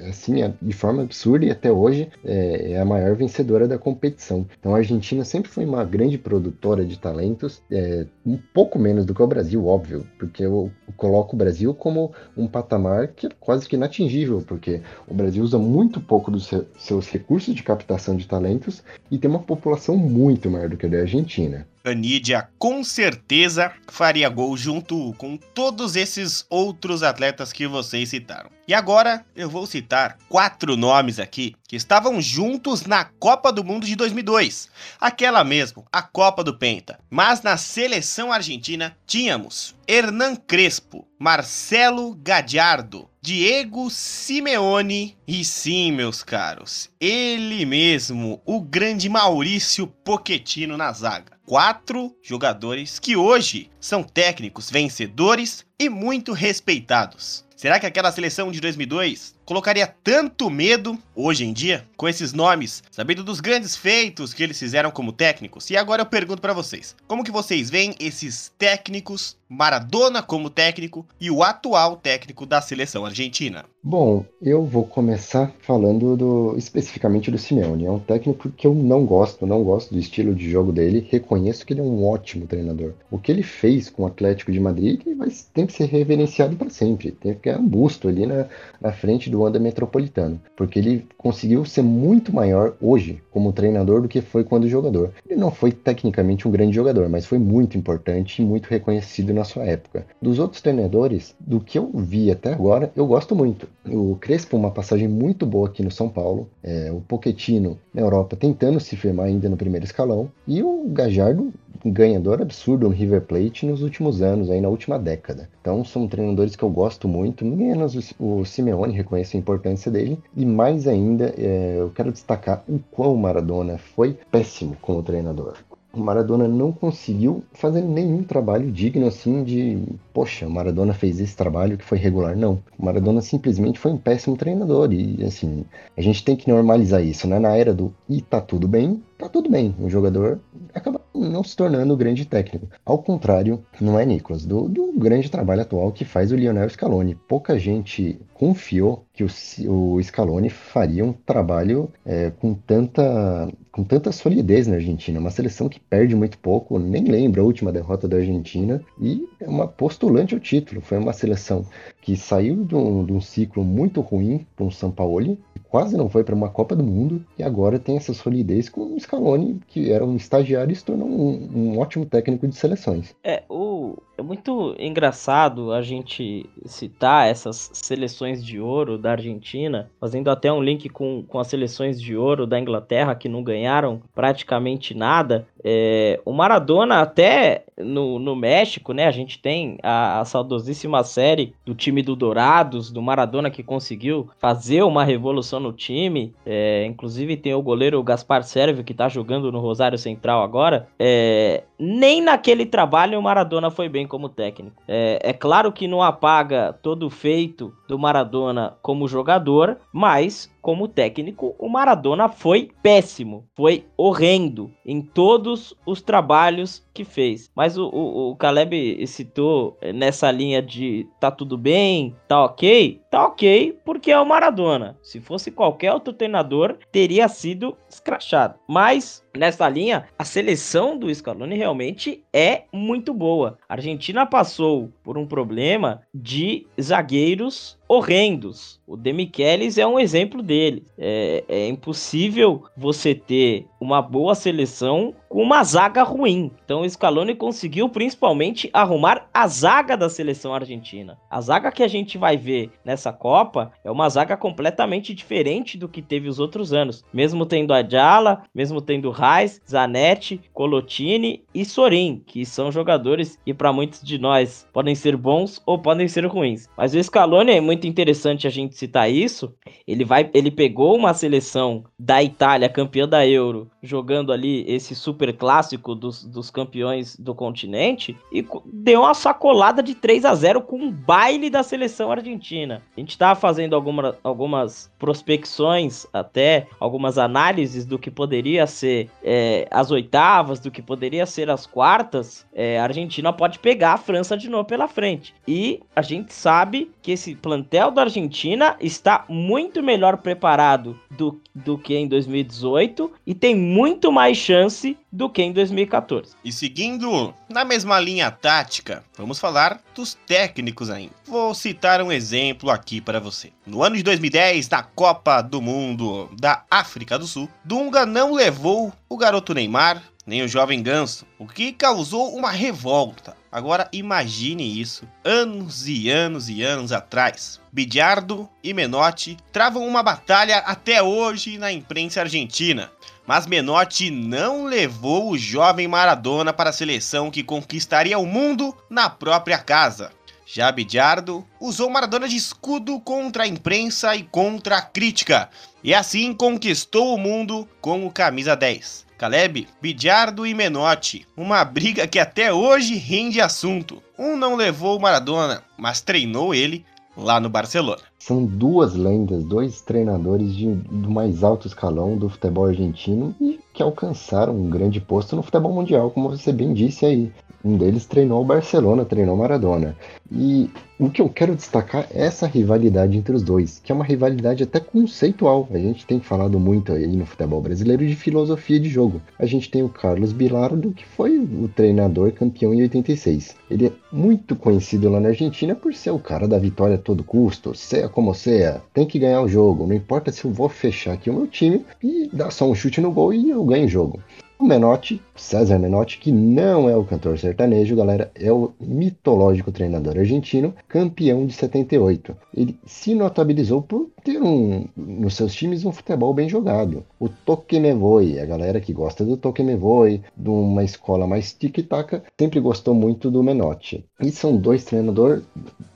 [0.07, 4.45] assim, é, de forma absurda e até hoje é, é, a maior vencedora da competição.
[4.59, 9.13] Então a Argentina sempre foi uma grande produtora de talentos, é, um pouco menos do
[9.13, 13.67] que o Brasil, óbvio, porque eu coloco o Brasil como um patamar que é quase
[13.67, 18.83] que inatingível, porque o Brasil usa muito pouco dos seus recursos de captação de talentos
[19.09, 21.67] e tem uma população muito maior do que a da Argentina.
[21.89, 28.51] Canidia com certeza faria gol junto com todos esses outros atletas que vocês citaram.
[28.67, 33.87] E agora eu vou citar quatro nomes aqui que estavam juntos na Copa do Mundo
[33.87, 34.69] de 2002,
[35.01, 36.99] aquela mesmo, a Copa do Penta.
[37.09, 46.91] Mas na seleção argentina tínhamos Hernan Crespo, Marcelo Gadiardo, Diego Simeone e sim, meus caros,
[47.01, 55.65] ele mesmo, o grande Maurício Pochettino na zaga quatro jogadores que hoje são técnicos vencedores
[55.79, 57.43] e muito respeitados.
[57.55, 62.83] Será que aquela seleção de 2002 colocaria tanto medo hoje em dia com esses nomes,
[62.91, 65.71] sabendo dos grandes feitos que eles fizeram como técnicos?
[65.71, 71.03] E agora eu pergunto para vocês, como que vocês veem esses técnicos, Maradona como técnico
[71.19, 73.65] e o atual técnico da seleção argentina?
[73.81, 77.85] Bom, eu vou começar falando do, especificamente do Simeone.
[77.85, 81.07] É um técnico que eu não gosto, não gosto do estilo de jogo dele.
[81.09, 82.91] Reconheço que ele é um ótimo treinador.
[83.09, 86.69] O que ele fez com o Atlético de Madrid vai, tem que ser reverenciado para
[86.69, 87.11] sempre.
[87.11, 88.45] Tem que ter um busto ali na,
[88.79, 94.01] na frente do do Wanda Metropolitano, porque ele conseguiu ser muito maior hoje como treinador
[94.01, 95.11] do que foi quando jogador.
[95.25, 99.43] Ele não foi tecnicamente um grande jogador, mas foi muito importante e muito reconhecido na
[99.43, 100.05] sua época.
[100.21, 103.67] Dos outros treinadores, do que eu vi até agora, eu gosto muito.
[103.85, 108.35] O Crespo, uma passagem muito boa aqui no São Paulo, é, o Pochettino na Europa
[108.35, 111.53] tentando se firmar ainda no primeiro escalão, e o Gajardo,
[111.85, 115.49] um ganhador absurdo no River Plate nos últimos anos, aí na última década.
[115.69, 120.43] Então são treinadores que eu gosto muito, menos o, Simeone reconhece a importância dele, e
[120.43, 125.57] mais ainda é, eu quero destacar o quão Maradona foi péssimo como treinador
[125.91, 129.79] o Maradona não conseguiu fazer nenhum trabalho digno assim de,
[130.13, 132.35] poxa, o Maradona fez esse trabalho que foi regular.
[132.35, 132.59] Não.
[132.77, 135.65] O Maradona simplesmente foi um péssimo treinador e assim,
[135.97, 137.39] a gente tem que normalizar isso, né?
[137.39, 139.75] Na era do e tá tudo bem, tá tudo bem.
[139.77, 140.39] O jogador
[140.73, 142.67] acaba não se tornando o grande técnico.
[142.85, 147.15] Ao contrário, não é Nicolas, do, do grande trabalho atual que faz o Lionel Scaloni.
[147.27, 149.27] Pouca gente confiou que o,
[149.67, 155.69] o Scaloni faria um trabalho é, com tanta com tanta solidez na Argentina, uma seleção
[155.69, 160.33] que perde muito pouco, nem lembro a última derrota da Argentina, e é uma postulante
[160.33, 160.81] ao título.
[160.81, 161.65] Foi uma seleção
[162.01, 165.37] que saiu de um, de um ciclo muito ruim um São Paulo,
[165.69, 168.99] quase não foi para uma Copa do Mundo, e agora tem essa solidez com o
[168.99, 173.15] Scaloni, que era um estagiário e se tornou um, um ótimo técnico de seleções.
[173.23, 180.29] É, o, é muito engraçado a gente citar essas seleções de ouro da Argentina, fazendo
[180.29, 184.93] até um link com, com as seleções de ouro da Inglaterra, que não ganharam praticamente
[184.93, 185.47] nada.
[185.63, 189.07] É, o Maradona, até no, no México, né?
[189.07, 194.29] A gente tem a, a, saudosíssima série do time do Dourados, do Maradona que conseguiu
[194.37, 196.33] fazer uma revolução no time.
[196.45, 200.87] É, inclusive tem o goleiro Gaspar Sérvio que tá jogando no Rosário Central agora.
[200.99, 204.81] É, nem naquele trabalho o Maradona foi bem como técnico.
[204.87, 210.87] É, é claro que não apaga todo o feito do Maradona como jogador, mas como
[210.87, 217.49] técnico, o Maradona foi péssimo, foi horrendo em todos os trabalhos que fez.
[217.55, 223.25] Mas o, o, o Caleb citou nessa linha de tá tudo bem, tá ok, tá
[223.25, 224.97] ok, porque é o Maradona.
[225.01, 228.59] Se fosse qualquer outro treinador, teria sido escrachado.
[228.67, 233.57] Mas nessa linha, a seleção do Scaloni realmente é muito boa.
[233.67, 238.79] A Argentina passou por um problema de zagueiros horrendos.
[238.85, 240.85] O Demichelis é um exemplo dele.
[240.95, 246.51] É, é, impossível você ter uma boa seleção com uma zaga ruim.
[246.65, 251.17] Então o Scaloni conseguiu principalmente arrumar a zaga da seleção argentina.
[251.29, 255.87] A zaga que a gente vai ver nessa Copa é uma zaga completamente diferente do
[255.87, 257.05] que teve os outros anos.
[257.13, 263.71] Mesmo tendo Adjala, mesmo tendo Reis, Zanetti, Colotini e Sorin, que são jogadores que para
[263.71, 266.67] muitos de nós podem ser bons ou podem ser ruins.
[266.75, 269.53] Mas o Scaloni é muito interessante a gente citar isso.
[269.87, 275.33] Ele vai, ele pegou uma seleção da Itália, campeã da Euro, jogando ali esse super
[275.33, 280.77] clássico dos, dos campeões do continente e deu uma sacolada de 3 a 0 com
[280.77, 282.81] um baile da seleção argentina.
[282.95, 289.67] A gente estava fazendo alguma, algumas prospecções, até algumas análises do que poderia ser é,
[289.71, 292.45] as oitavas, do que poderia ser as quartas.
[292.53, 295.33] É, a Argentina pode pegar a França de novo pela frente.
[295.47, 301.77] E a gente sabe que esse plantel da Argentina está muito melhor preparado do, do
[301.77, 306.31] que em 2018 e tem muito mais chance do que em 2014.
[306.43, 311.13] E seguindo na mesma linha tática, vamos falar dos técnicos ainda.
[311.27, 313.51] Vou citar um exemplo aqui para você.
[313.67, 318.91] No ano de 2010, na Copa do Mundo da África do Sul, Dunga não levou
[319.07, 323.35] o garoto Neymar nem o jovem Ganso, o que causou uma revolta.
[323.51, 327.59] Agora imagine isso, anos e anos e anos atrás.
[327.71, 332.91] Bidiardo e Menotti travam uma batalha até hoje na imprensa argentina
[333.29, 339.07] mas Menotti não levou o jovem Maradona para a seleção que conquistaria o mundo na
[339.07, 340.11] própria casa.
[340.47, 345.47] Já Bidiardo usou Maradona de escudo contra a imprensa e contra a crítica,
[345.83, 349.05] e assim conquistou o mundo com o camisa 10.
[349.19, 354.01] Caleb, Bidiardo e Menotti, uma briga que até hoje rende assunto.
[354.17, 356.85] Um não levou o Maradona, mas treinou ele
[357.17, 358.01] lá no Barcelona.
[358.17, 363.83] São duas lendas, dois treinadores de, do mais alto escalão do futebol argentino e que
[363.83, 367.29] alcançaram um grande posto no futebol mundial, como você bem disse aí.
[367.63, 369.95] Um deles treinou o Barcelona, treinou Maradona.
[370.31, 374.03] E o que eu quero destacar é essa rivalidade entre os dois, que é uma
[374.03, 375.67] rivalidade até conceitual.
[375.71, 379.21] A gente tem falado muito aí no futebol brasileiro de filosofia de jogo.
[379.37, 383.55] A gente tem o Carlos Bilardo, que foi o treinador campeão em 86.
[383.69, 387.23] Ele é muito conhecido lá na Argentina por ser o cara da vitória a todo
[387.23, 391.13] custo, seja como seja, tem que ganhar o jogo, não importa se eu vou fechar
[391.13, 393.89] aqui o meu time e dar só um chute no gol e eu ganho o
[393.89, 394.19] jogo.
[394.61, 400.17] O Menotti, César Menotti, que não é o cantor sertanejo, galera, é o mitológico treinador
[400.17, 402.35] argentino, campeão de 78.
[402.53, 407.05] Ele se notabilizou por ter um, nos seus times um futebol bem jogado.
[407.17, 411.25] O Toque Me Voy, a galera que gosta do Toque Me Voy, de uma escola
[411.25, 414.05] mais tic-tac, sempre gostou muito do Menotti.
[414.21, 415.41] E são dois treinadores,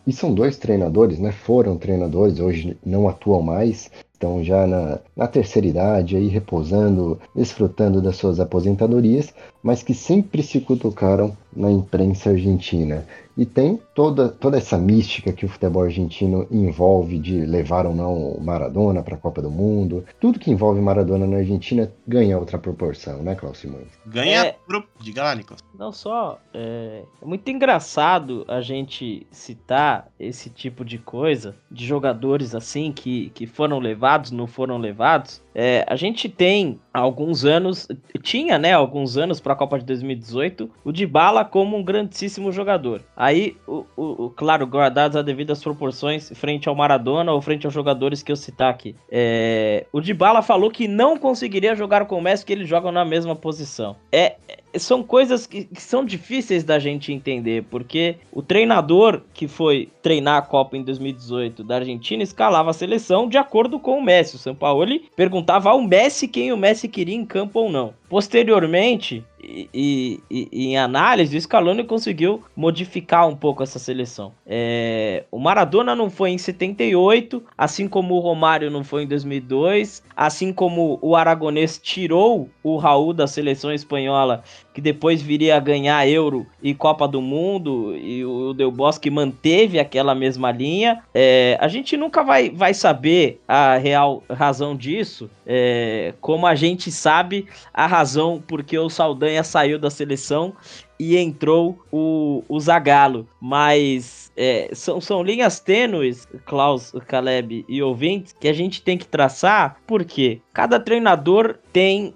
[0.08, 1.34] e são dois treinadores, né?
[1.34, 3.92] Foram treinadores, hoje não atuam mais,
[4.24, 9.34] estão já na, na terceira idade, aí repousando, desfrutando das suas aposentadorias,
[9.64, 13.06] mas que sempre se cutucaram na imprensa argentina.
[13.36, 18.14] E tem toda, toda essa mística que o futebol argentino envolve de levar ou não
[18.14, 20.06] o Maradona para a Copa do Mundo.
[20.20, 23.88] Tudo que envolve Maradona na Argentina ganha outra proporção, né, Cláudio Simões?
[24.06, 24.56] Ganha É.
[24.68, 24.84] pro...
[25.00, 25.64] Diga lá, Nicolas.
[25.78, 26.40] Não só.
[26.54, 33.32] É, é muito engraçado a gente citar esse tipo de coisa, de jogadores assim que,
[33.32, 35.42] que foram levados, não foram levados.
[35.56, 37.88] É, a gente tem há alguns anos,
[38.22, 43.02] tinha, né, alguns anos para a Copa de 2018, o Dybala como um grandíssimo jogador.
[43.16, 48.22] Aí, o, o, claro, guardadas as devidas proporções frente ao Maradona ou frente aos jogadores
[48.22, 48.96] que eu citar aqui.
[49.10, 53.06] É, o Dybala falou que não conseguiria jogar com o Messi, que eles jogam na
[53.06, 53.96] mesma posição.
[54.12, 54.36] É-
[54.78, 60.38] são coisas que, que são difíceis da gente entender, porque o treinador que foi treinar
[60.38, 64.36] a Copa em 2018 da Argentina escalava a seleção de acordo com o Messi.
[64.36, 67.94] O Sampaoli perguntava ao Messi quem o Messi queria em campo ou não.
[68.10, 74.34] Posteriormente, e, e- e- em análise, o Scaloni conseguiu modificar um pouco essa seleção.
[74.46, 80.04] É, o Maradona não foi em 78, assim como o Romário não foi em 2002,
[80.16, 86.08] assim como o Aragonês tirou o Raul da seleção espanhola, que depois viria a ganhar
[86.08, 91.04] Euro e Copa do Mundo, e o Del Bosque manteve aquela mesma linha.
[91.14, 96.92] É, a gente nunca vai, vai saber a real razão disso, é, como a gente
[96.92, 100.54] sabe a razão porque o Saldanha saiu da seleção
[101.00, 103.28] e entrou o, o Zagallo.
[103.40, 109.06] Mas é, são, são linhas tênues, Klaus, Caleb e ouvintes, que a gente tem que
[109.06, 112.14] traçar, porque cada treinador tem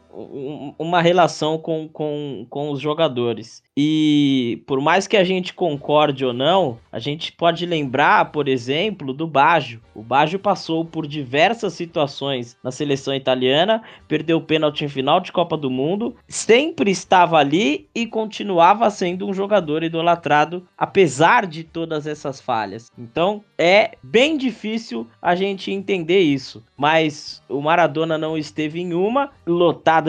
[0.77, 3.61] uma relação com, com, com os jogadores.
[3.75, 9.13] E por mais que a gente concorde ou não, a gente pode lembrar, por exemplo,
[9.13, 9.81] do Baggio.
[9.93, 15.31] O Baggio passou por diversas situações na seleção italiana, perdeu o pênalti em final de
[15.31, 22.07] Copa do Mundo, sempre estava ali e continuava sendo um jogador idolatrado, apesar de todas
[22.07, 22.91] essas falhas.
[22.97, 26.63] Então é bem difícil a gente entender isso.
[26.75, 29.31] Mas o Maradona não esteve em uma,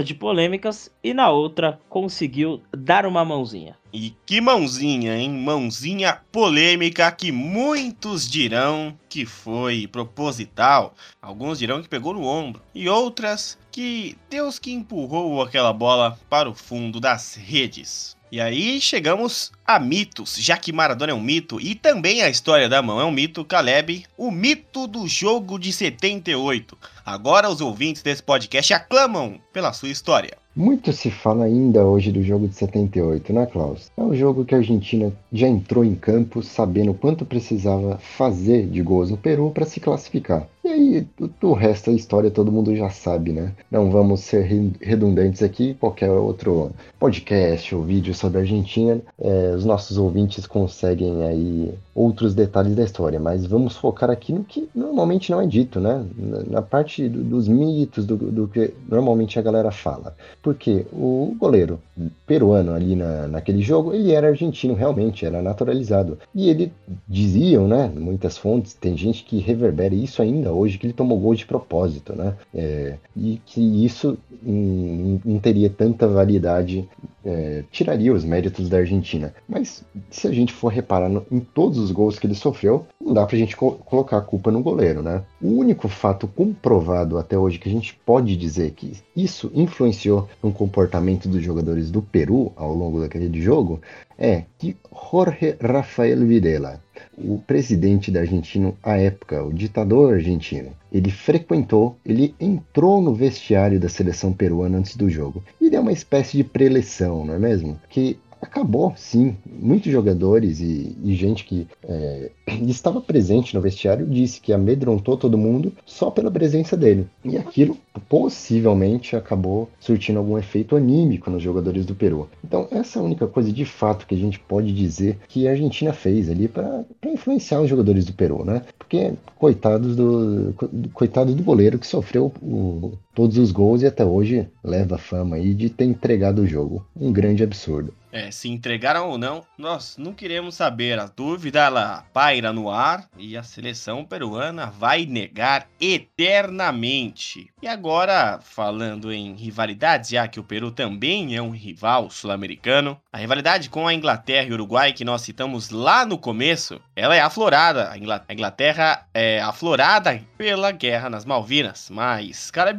[0.02, 3.76] de polêmicas, e na outra conseguiu dar uma mãozinha.
[3.92, 5.30] E que mãozinha, hein?
[5.30, 12.88] Mãozinha polêmica que muitos dirão que foi proposital, alguns dirão que pegou no ombro, e
[12.88, 18.17] outras que Deus que empurrou aquela bola para o fundo das redes.
[18.30, 22.68] E aí chegamos a mitos, já que Maradona é um mito e também a história
[22.68, 26.76] da mão é um mito, Caleb, o mito do jogo de 78.
[27.06, 30.36] Agora os ouvintes desse podcast aclamam pela sua história.
[30.54, 33.90] Muito se fala ainda hoje do jogo de 78, né, Klaus?
[33.96, 38.82] É um jogo que a Argentina já entrou em campo sabendo quanto precisava fazer de
[38.82, 40.48] gols no Peru para se classificar.
[40.68, 43.52] E aí, o, o resto da história todo mundo já sabe, né?
[43.70, 49.54] Não vamos ser re- redundantes aqui, qualquer outro podcast ou vídeo sobre a Argentina, é,
[49.56, 54.68] os nossos ouvintes conseguem aí outros detalhes da história, mas vamos focar aqui no que
[54.74, 56.04] normalmente não é dito, né?
[56.18, 60.14] Na, na parte do- dos mitos, do, do que normalmente a galera fala.
[60.42, 61.80] Porque o goleiro
[62.26, 66.18] peruano ali na, naquele jogo, ele era argentino realmente, era naturalizado.
[66.34, 66.70] E ele
[67.08, 71.34] diziam, né, muitas fontes, tem gente que reverbera isso ainda hoje, que ele tomou gol
[71.34, 72.34] de propósito, né?
[72.54, 76.88] É, e que isso não teria tanta validade,
[77.24, 79.34] é, tiraria os méritos da Argentina.
[79.48, 83.12] Mas se a gente for reparar no- em todos os gols que ele sofreu, não
[83.12, 85.22] dá pra gente co- colocar a culpa no goleiro, né?
[85.40, 90.52] O único fato comprovado até hoje que a gente pode dizer que isso influenciou no
[90.52, 93.80] comportamento dos jogadores do Peru ao longo daquele jogo
[94.18, 94.76] é que
[95.10, 96.80] Jorge Rafael Videla,
[97.16, 103.78] o presidente da Argentina à época, o ditador argentino, ele frequentou, ele entrou no vestiário
[103.78, 105.42] da seleção peruana antes do jogo.
[105.60, 107.78] E deu uma espécie de preleção, não é mesmo?
[107.88, 109.36] Que acabou, sim.
[109.46, 112.30] Muitos jogadores e, e gente que é,
[112.66, 117.06] estava presente no vestiário disse que amedrontou todo mundo só pela presença dele.
[117.24, 117.76] E aquilo
[118.08, 122.28] possivelmente acabou surtindo algum efeito anímico nos jogadores do Peru.
[122.44, 125.50] Então, essa é a única coisa de fato que a gente pode dizer que a
[125.50, 128.62] Argentina fez ali para influenciar os jogadores do Peru, né?
[128.78, 130.54] Porque coitados do
[130.92, 135.34] coitados do goleiro que sofreu o, todos os gols e até hoje leva a fama
[135.34, 136.86] aí de ter entregado o jogo.
[136.94, 137.92] Um grande absurdo.
[138.10, 140.98] É, se entregaram ou não, nós não queremos saber.
[140.98, 147.50] A dúvida ela paira no ar e a seleção peruana vai negar eternamente.
[147.60, 153.18] E agora, falando em rivalidades, já que o Peru também é um rival sul-americano, a
[153.18, 157.20] rivalidade com a Inglaterra e o Uruguai que nós citamos lá no começo, ela é
[157.20, 157.90] aflorada.
[157.90, 161.90] A Inglaterra é aflorada pela guerra nas Malvinas.
[161.90, 162.78] Mas, cara de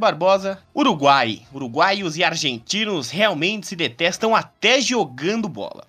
[0.76, 5.84] Uruguai, uruguaios e argentinos realmente se detestam até jogando bola.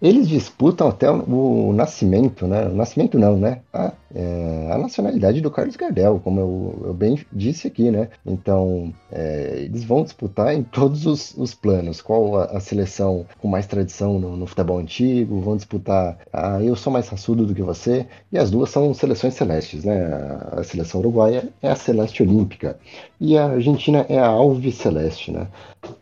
[0.00, 2.66] Eles disputam até o, nascimento, né?
[2.66, 3.60] O nascimento não, né?
[3.72, 8.08] A, é, a nacionalidade do Carlos Gardel, como eu, eu bem disse aqui, né?
[8.24, 12.00] Então, é, eles vão disputar em todos os, os planos.
[12.00, 15.38] Qual a, a, seleção com mais tradição no, no, futebol antigo?
[15.40, 18.06] Vão disputar, ah, eu sou mais raçudo do que você.
[18.32, 20.06] E as duas são seleções celestes, né?
[20.06, 22.78] A, a seleção uruguaia é a celeste olímpica
[23.20, 25.48] e a Argentina é a alve celeste, né?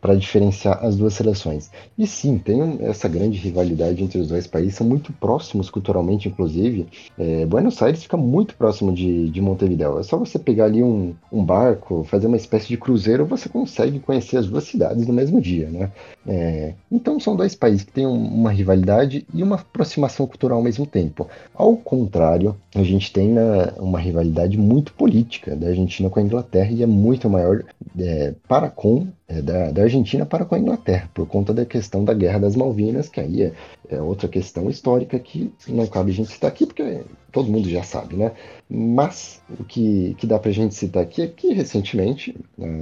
[0.00, 1.70] Para diferenciar as duas seleções.
[1.96, 6.88] E sim, tem essa grande rivalidade entre os dois países, são muito próximos culturalmente, inclusive.
[7.18, 9.98] É, Buenos Aires fica muito próximo de, de Montevideo.
[9.98, 13.98] É só você pegar ali um, um barco, fazer uma espécie de cruzeiro, você consegue
[13.98, 15.90] conhecer as duas cidades no mesmo dia, né?
[16.26, 20.86] É, então são dois países que têm uma rivalidade e uma aproximação cultural ao mesmo
[20.86, 21.28] tempo.
[21.54, 26.70] Ao contrário, a gente tem né, uma rivalidade muito política da Argentina com a Inglaterra
[26.70, 27.64] e é muito maior
[27.98, 32.04] é, para com é, da, da, Argentina para com a Inglaterra, por conta da questão
[32.04, 33.52] da Guerra das Malvinas, que aí é,
[33.88, 37.82] é, outra questão histórica que não cabe a gente citar aqui, porque todo mundo já
[37.82, 38.32] sabe, né?
[38.68, 42.34] Mas o que, que dá para a gente citar aqui é que recentemente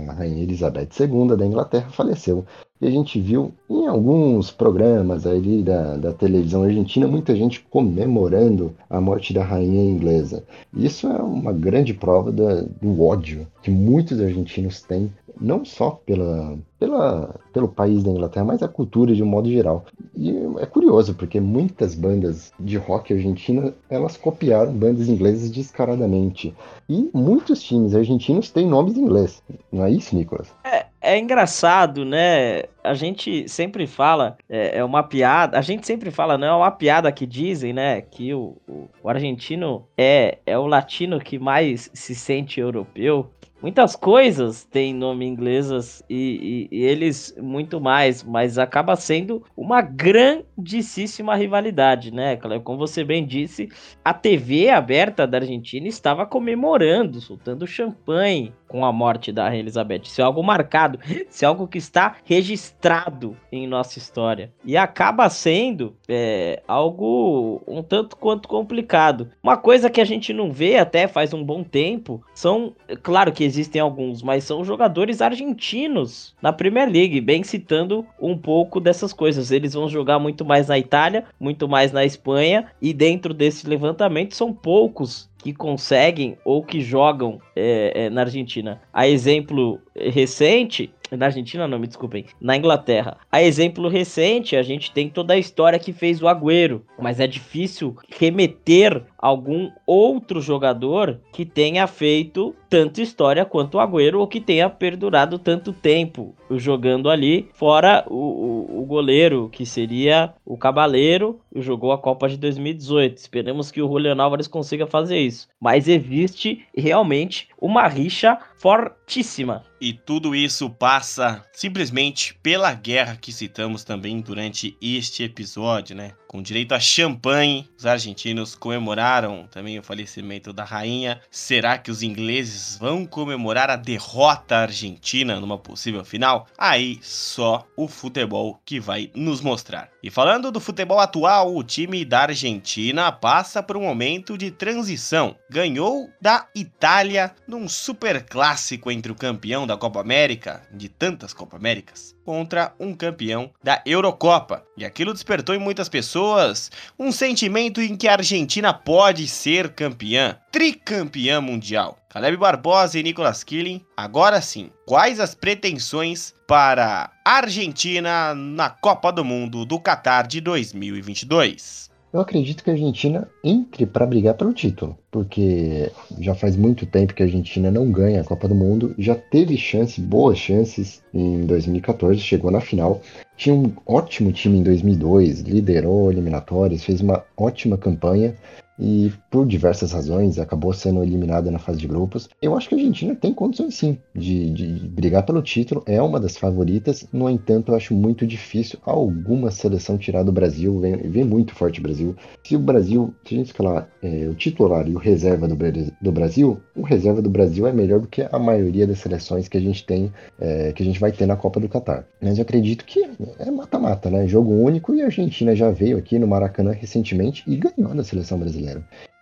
[0.09, 2.44] a Rainha Elizabeth II da Inglaterra faleceu.
[2.82, 8.74] E a gente viu em alguns programas ali da, da televisão argentina muita gente comemorando
[8.90, 10.42] a morte da rainha inglesa.
[10.74, 16.58] Isso é uma grande prova da, do ódio que muitos argentinos têm não só pela,
[16.78, 19.84] pela, pelo país da Inglaterra, mas a cultura de um modo geral.
[20.14, 26.54] E é curioso, porque muitas bandas de rock argentina, elas copiaram bandas inglesas descaradamente.
[26.88, 29.42] E muitos times argentinos têm nomes em inglês.
[29.70, 30.48] Não é isso, Nicolas?
[30.64, 32.62] É, é engraçado, né?
[32.82, 36.70] A gente sempre fala, é, é, uma piada, a gente sempre fala, não é uma
[36.70, 38.00] piada que dizem, né?
[38.00, 43.28] Que o, o, o argentino é, é o latino que mais se sente europeu
[43.62, 49.80] muitas coisas têm nome inglesas e, e, e, eles muito mais, mas acaba sendo uma
[49.80, 52.36] grandíssima rivalidade, né?
[52.64, 53.68] Como você bem disse,
[54.05, 60.00] a TV aberta da Argentina estava comemorando, soltando champanhe com a morte da Elizabeth.
[60.04, 60.98] Isso é algo marcado,
[61.30, 64.50] isso é algo que está registrado em nossa história.
[64.64, 69.30] E acaba sendo é, algo um tanto quanto complicado.
[69.42, 73.44] Uma coisa que a gente não vê até faz um bom tempo são, claro que
[73.44, 79.50] existem alguns, mas são jogadores argentinos na Premier League, bem citando um pouco dessas coisas.
[79.50, 84.34] Eles vão jogar muito mais na Itália, muito mais na Espanha, e dentro desse levantamento
[84.34, 88.80] são poucos que conseguem ou que jogam é, é, na Argentina.
[88.93, 93.18] A exemplo recente, na Argentina não, me desculpem, na Inglaterra.
[93.30, 97.26] A exemplo recente, a gente tem toda a história que fez o Agüero, mas é
[97.26, 104.40] difícil remeter algum outro jogador que tenha feito tanta história quanto o Agüero ou que
[104.40, 111.40] tenha perdurado tanto tempo jogando ali, fora o, o, o goleiro, que seria o Cabaleiro,
[111.54, 113.18] jogou a Copa de 2018.
[113.18, 115.48] Esperamos que o Julian Álvares consiga fazer isso.
[115.60, 119.64] Mas existe realmente uma rixa fortíssima.
[119.80, 126.12] E tudo isso passa simplesmente pela guerra que citamos também durante este episódio, né?
[126.32, 131.20] Com direito a champanhe, os argentinos comemoraram também o falecimento da rainha.
[131.30, 136.46] Será que os ingleses vão comemorar a derrota argentina numa possível final?
[136.56, 139.90] Aí só o futebol que vai nos mostrar.
[140.02, 145.36] E falando do futebol atual, o time da Argentina passa por um momento de transição.
[145.50, 151.58] Ganhou da Itália num super clássico entre o campeão da Copa América, de tantas Copa
[151.58, 154.64] Américas, contra um campeão da Eurocopa.
[154.76, 160.38] E aquilo despertou em muitas pessoas um sentimento em que a Argentina pode ser campeã,
[160.50, 161.98] tricampeã mundial.
[162.08, 163.84] Caleb Barbosa e Nicolas Killing.
[163.96, 170.40] Agora sim, quais as pretensões para a Argentina na Copa do Mundo do Qatar de
[170.40, 171.91] 2022?
[172.12, 175.90] Eu acredito que a Argentina entre para brigar pelo título, porque
[176.20, 179.56] já faz muito tempo que a Argentina não ganha a Copa do Mundo, já teve
[179.56, 183.00] chance, boas chances em 2014, chegou na final,
[183.34, 188.36] tinha um ótimo time em 2002, liderou eliminatórias, fez uma ótima campanha,
[188.82, 192.28] e por diversas razões acabou sendo eliminada na fase de grupos.
[192.42, 196.18] Eu acho que a Argentina tem condições sim de, de brigar pelo título, é uma
[196.18, 197.06] das favoritas.
[197.12, 200.80] No entanto, eu acho muito difícil alguma seleção tirar do Brasil.
[200.80, 202.16] Vem, vem muito forte o Brasil.
[202.42, 205.56] Se o Brasil, se a gente escalar é, o titular e o reserva do,
[206.00, 209.56] do, Brasil, o reserva do Brasil é melhor do que a maioria das seleções que
[209.56, 212.04] a gente tem, é, que a gente vai ter na Copa do Catar.
[212.20, 213.08] Mas eu acredito que
[213.38, 214.26] é mata-mata, né?
[214.26, 218.38] Jogo único e a Argentina já veio aqui no Maracanã recentemente e ganhou da seleção
[218.38, 218.71] brasileira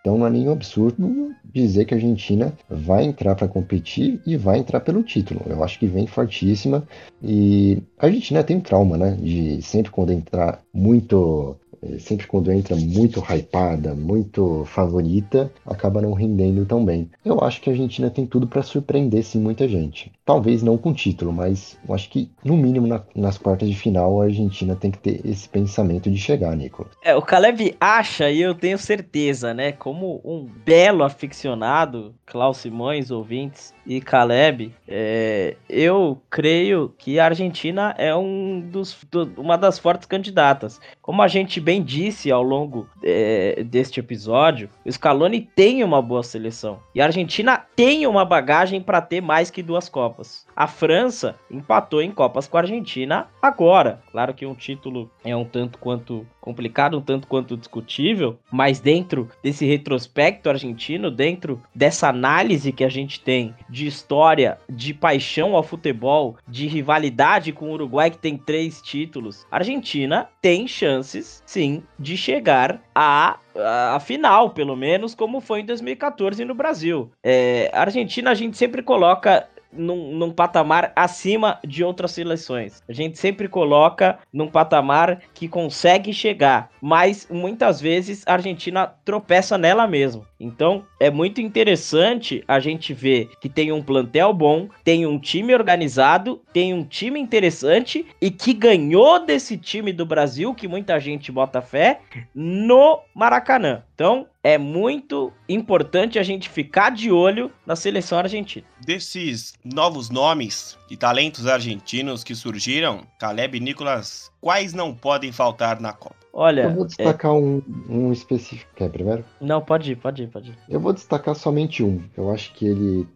[0.01, 4.57] Então não é nenhum absurdo dizer que a Argentina vai entrar para competir e vai
[4.57, 5.41] entrar pelo título.
[5.45, 6.83] Eu acho que vem fortíssima
[7.21, 9.17] e a Argentina tem um trauma, né?
[9.21, 11.55] De sempre quando entrar muito
[11.99, 17.09] sempre quando entra muito hypada, muito favorita, acaba não rendendo tão bem.
[17.25, 20.11] Eu acho que a Argentina tem tudo para surpreender sim muita gente.
[20.25, 24.21] Talvez não com título, mas eu acho que no mínimo na, nas quartas de final
[24.21, 26.91] a Argentina tem que ter esse pensamento de chegar, Nicolas.
[27.03, 29.71] É, o Caleb acha e eu tenho certeza, né?
[29.71, 37.95] Como um belo aficionado, Klaus Simões, ouvintes e Caleb, é, eu creio que a Argentina
[37.97, 40.79] é um dos, do, uma das fortes candidatas.
[41.01, 46.23] Como a gente bem disse ao longo é, deste episódio, o Scaloni tem uma boa
[46.23, 46.79] seleção.
[46.93, 50.45] E a Argentina tem uma bagagem para ter mais que duas Copas.
[50.55, 54.01] A França empatou em Copas com a Argentina agora.
[54.11, 59.29] Claro que um título é um tanto quanto complicado, um tanto quanto discutível, mas dentro
[59.43, 65.63] desse retrospecto argentino, dentro dessa análise que a gente tem de história, de paixão ao
[65.63, 71.83] futebol, de rivalidade com o Uruguai que tem três títulos, a Argentina tem chances, sim,
[71.99, 77.11] de chegar a a, final, pelo menos, como foi em 2014 no Brasil.
[77.23, 82.81] É, a Argentina a gente sempre coloca num, num, patamar acima de outras seleções.
[82.87, 89.57] A gente sempre coloca num patamar que consegue chegar, mas muitas vezes a Argentina tropeça
[89.57, 90.25] nela mesmo.
[90.39, 95.53] Então é muito interessante a gente ver que tem um plantel bom, tem um time
[95.53, 101.31] organizado, tem um time interessante e que ganhou desse time do Brasil, que muita gente
[101.31, 101.99] bota fé,
[102.33, 103.83] no Maracanã.
[104.01, 108.65] Então é muito importante a gente ficar de olho na seleção argentina.
[108.83, 115.79] Desses novos nomes e talentos argentinos que surgiram, Caleb e Nicolas, quais não podem faltar
[115.79, 116.20] na Copa?
[116.33, 116.63] Olha.
[116.63, 117.33] Eu vou destacar é...
[117.33, 118.71] um, um específico.
[118.75, 119.23] Quer primeiro?
[119.39, 120.57] Não, pode ir, pode ir, pode ir.
[120.69, 122.01] Eu vou destacar somente um.
[122.15, 123.07] Eu acho que ele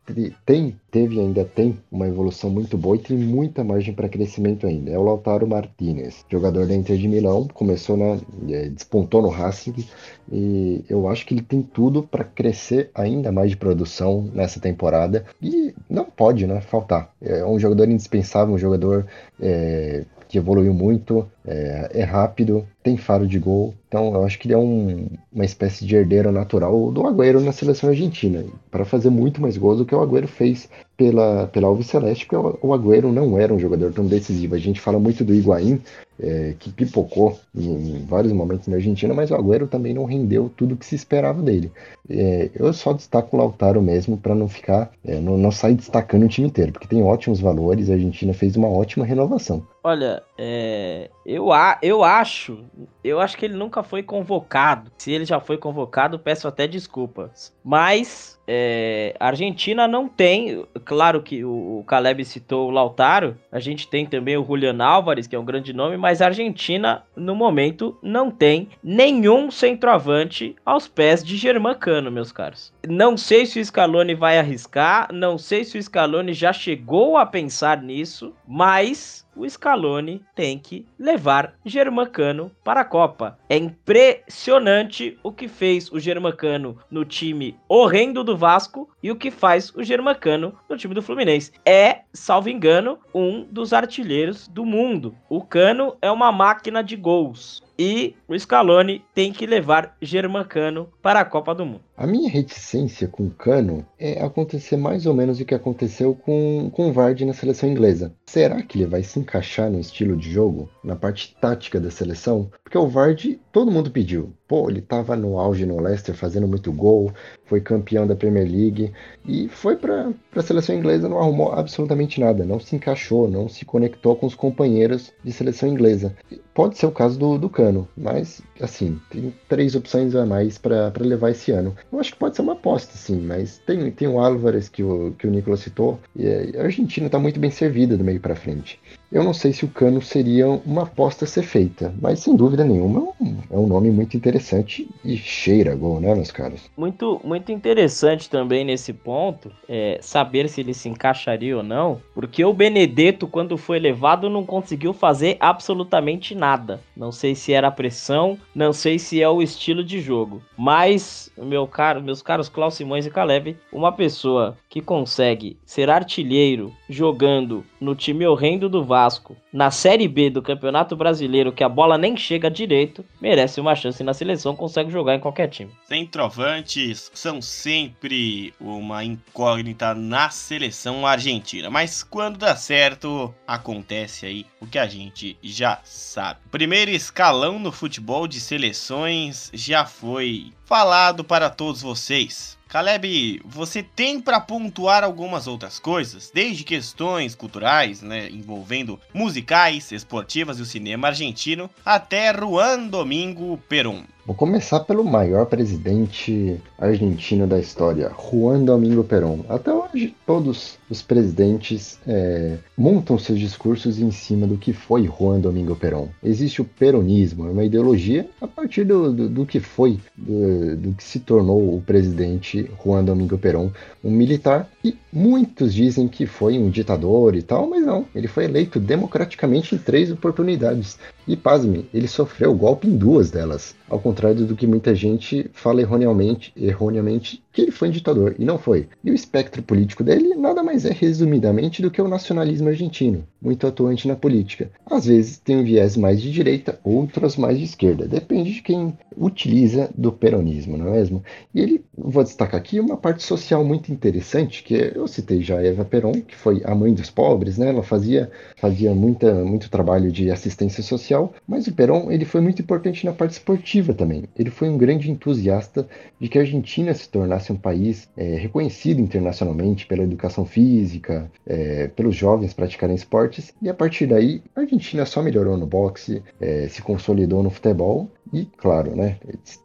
[0.45, 4.67] tem, teve e ainda tem uma evolução muito boa e tem muita margem para crescimento
[4.67, 4.91] ainda.
[4.91, 8.17] É o Lautaro Martinez, jogador da Inter de Milão, começou na.
[8.49, 9.85] É, despontou no Racing
[10.31, 15.25] e eu acho que ele tem tudo para crescer ainda mais de produção nessa temporada
[15.41, 17.11] e não pode, né, faltar.
[17.21, 19.05] É um jogador indispensável, um jogador
[19.39, 20.05] é,
[20.35, 23.73] que evoluiu muito, é, é, rápido, tem faro de gol.
[23.87, 27.53] Então eu acho que ele é um, uma espécie de herdeiro natural do Agüero na
[27.53, 31.87] seleção argentina, para fazer muito mais gols do que o Agüero fez pela, pela Alves
[31.87, 34.55] Celeste, porque o, Agüero não era um jogador tão decisivo.
[34.55, 35.79] A gente fala muito do Higuaín,
[36.19, 40.51] é, que pipocou em, em, vários momentos na Argentina, mas o Agüero também não rendeu
[40.53, 41.71] tudo que se esperava dele.
[42.09, 46.23] É, eu só destaco o Lautaro mesmo para não ficar, é, não, não sair destacando
[46.25, 49.63] o time inteiro, porque tem ótimos valores, a Argentina fez uma ótima renovação.
[49.87, 51.49] Olha, é, eu,
[51.83, 52.65] eu acho,
[53.03, 54.91] eu acho que ele nunca foi convocado.
[54.97, 57.53] Se ele já foi convocado, peço até desculpas.
[57.63, 63.59] Mas é, a Argentina não tem, claro que o, o Caleb citou o Lautaro, a
[63.59, 67.35] gente tem também o Julian Álvares, que é um grande nome, mas a Argentina, no
[67.35, 72.73] momento, não tem nenhum centroavante aos pés de Germancano, meus caros.
[72.87, 77.25] Não sei se o Scaloni vai arriscar, não sei se o Scaloni já chegou a
[77.25, 83.37] pensar nisso, mas o Scaloni tem que levar Germancano para a Copa.
[83.49, 89.29] É impressionante o que fez o Germancano no time horrendo do Vasco e o que
[89.29, 91.51] faz o Germancano no time do Fluminense.
[91.65, 95.15] É, salvo engano, um dos artilheiros do mundo.
[95.29, 101.19] O Cano é uma máquina de gols e o Scaloni tem que levar Germancano para
[101.19, 101.81] a Copa do Mundo.
[101.97, 106.69] A minha reticência com o Cano é acontecer mais ou menos o que aconteceu com,
[106.71, 108.13] com o Vardy na seleção inglesa.
[108.25, 112.51] Será que ele vai se encaixar no estilo de jogo, na parte tática da seleção?
[112.63, 114.33] Porque o Vardy todo mundo pediu.
[114.45, 117.13] pô, ele tava no auge no Leicester, fazendo muito gol,
[117.45, 118.91] foi campeão da Premier League
[119.25, 123.63] e foi para a seleção inglesa, não arrumou absolutamente nada, não se encaixou, não se
[123.63, 126.13] conectou com os companheiros de seleção inglesa.
[126.53, 127.64] Pode ser o caso do, do Cano,
[127.97, 131.75] mas assim, tem três opções a mais para levar esse ano.
[131.91, 135.13] Eu acho que pode ser uma aposta, sim, mas tem, tem o Álvares que o,
[135.17, 138.79] que o Nicolas citou, e a Argentina está muito bem servida do meio para frente.
[139.11, 142.63] Eu não sei se o Cano seria uma aposta a ser feita, mas sem dúvida
[142.63, 143.13] nenhuma
[143.49, 146.61] é um nome muito interessante e cheira gol, né, meus caros?
[146.75, 152.43] Muito, muito interessante também nesse ponto é saber se ele se encaixaria ou não, porque
[152.43, 156.81] o Benedetto, quando foi levado, não conseguiu fazer absolutamente nada.
[156.95, 161.67] Não sei se era pressão, não sei se é o estilo de jogo, mas, meu
[161.67, 167.95] caro, meus caros Klaus Simões e Caleb, uma pessoa que consegue ser artilheiro jogando no
[167.95, 172.51] time horrendo do Vasco na Série B do Campeonato Brasileiro, que a bola nem chega
[172.51, 175.71] direito, merece uma chance na seleção, consegue jogar em qualquer time.
[175.87, 184.67] Centroavantes são sempre uma incógnita na seleção argentina, mas quando dá certo, acontece aí o
[184.67, 186.41] que a gente já sabe.
[186.51, 192.57] Primeiro escalão no futebol de seleções já foi falado para todos vocês.
[192.67, 200.59] Caleb, você tem para pontuar algumas outras coisas, desde questões culturais, né, envolvendo musicais, esportivas
[200.59, 204.03] e o cinema argentino, até Juan Domingo Perón.
[204.25, 209.41] Vou começar pelo maior presidente argentino da história, Juan Domingo Perón.
[209.47, 215.39] Até hoje, todos os presidentes é, montam seus discursos em cima do que foi Juan
[215.39, 216.07] Domingo Perón.
[216.23, 220.93] Existe o peronismo, é uma ideologia a partir do, do, do que foi, do, do,
[220.93, 223.69] que se tornou o presidente Juan Domingo Perón,
[224.03, 228.05] um militar e muitos dizem que foi um ditador e tal, mas não.
[228.15, 230.97] Ele foi eleito democraticamente em três oportunidades.
[231.27, 233.75] E pasme, ele sofreu golpe em duas delas.
[233.87, 234.14] Ao contrário
[234.45, 238.89] do que muita gente fala erroneamente, erroneamente que ele foi um ditador, e não foi.
[239.01, 243.65] E o espectro político dele nada mais é resumidamente do que o nacionalismo argentino, muito
[243.65, 244.69] atuante na política.
[244.85, 248.93] Às vezes tem um viés mais de direita, outros mais de esquerda, depende de quem
[249.15, 251.23] utiliza do peronismo, não é mesmo?
[251.53, 255.85] E ele, vou destacar aqui uma parte social muito interessante, que eu citei já Eva
[255.85, 257.69] Peron, que foi a mãe dos pobres, né?
[257.69, 262.61] Ela fazia, fazia muita, muito trabalho de assistência social, mas o Peron ele foi muito
[262.61, 264.25] importante na parte esportiva também.
[264.37, 265.87] Ele foi um grande entusiasta
[266.19, 271.29] de que a Argentina se tornasse tornasse um país é, reconhecido internacionalmente pela educação física,
[271.45, 276.23] é, pelos jovens praticarem esportes, e a partir daí a Argentina só melhorou no boxe,
[276.39, 279.17] é, se consolidou no futebol e, claro, né,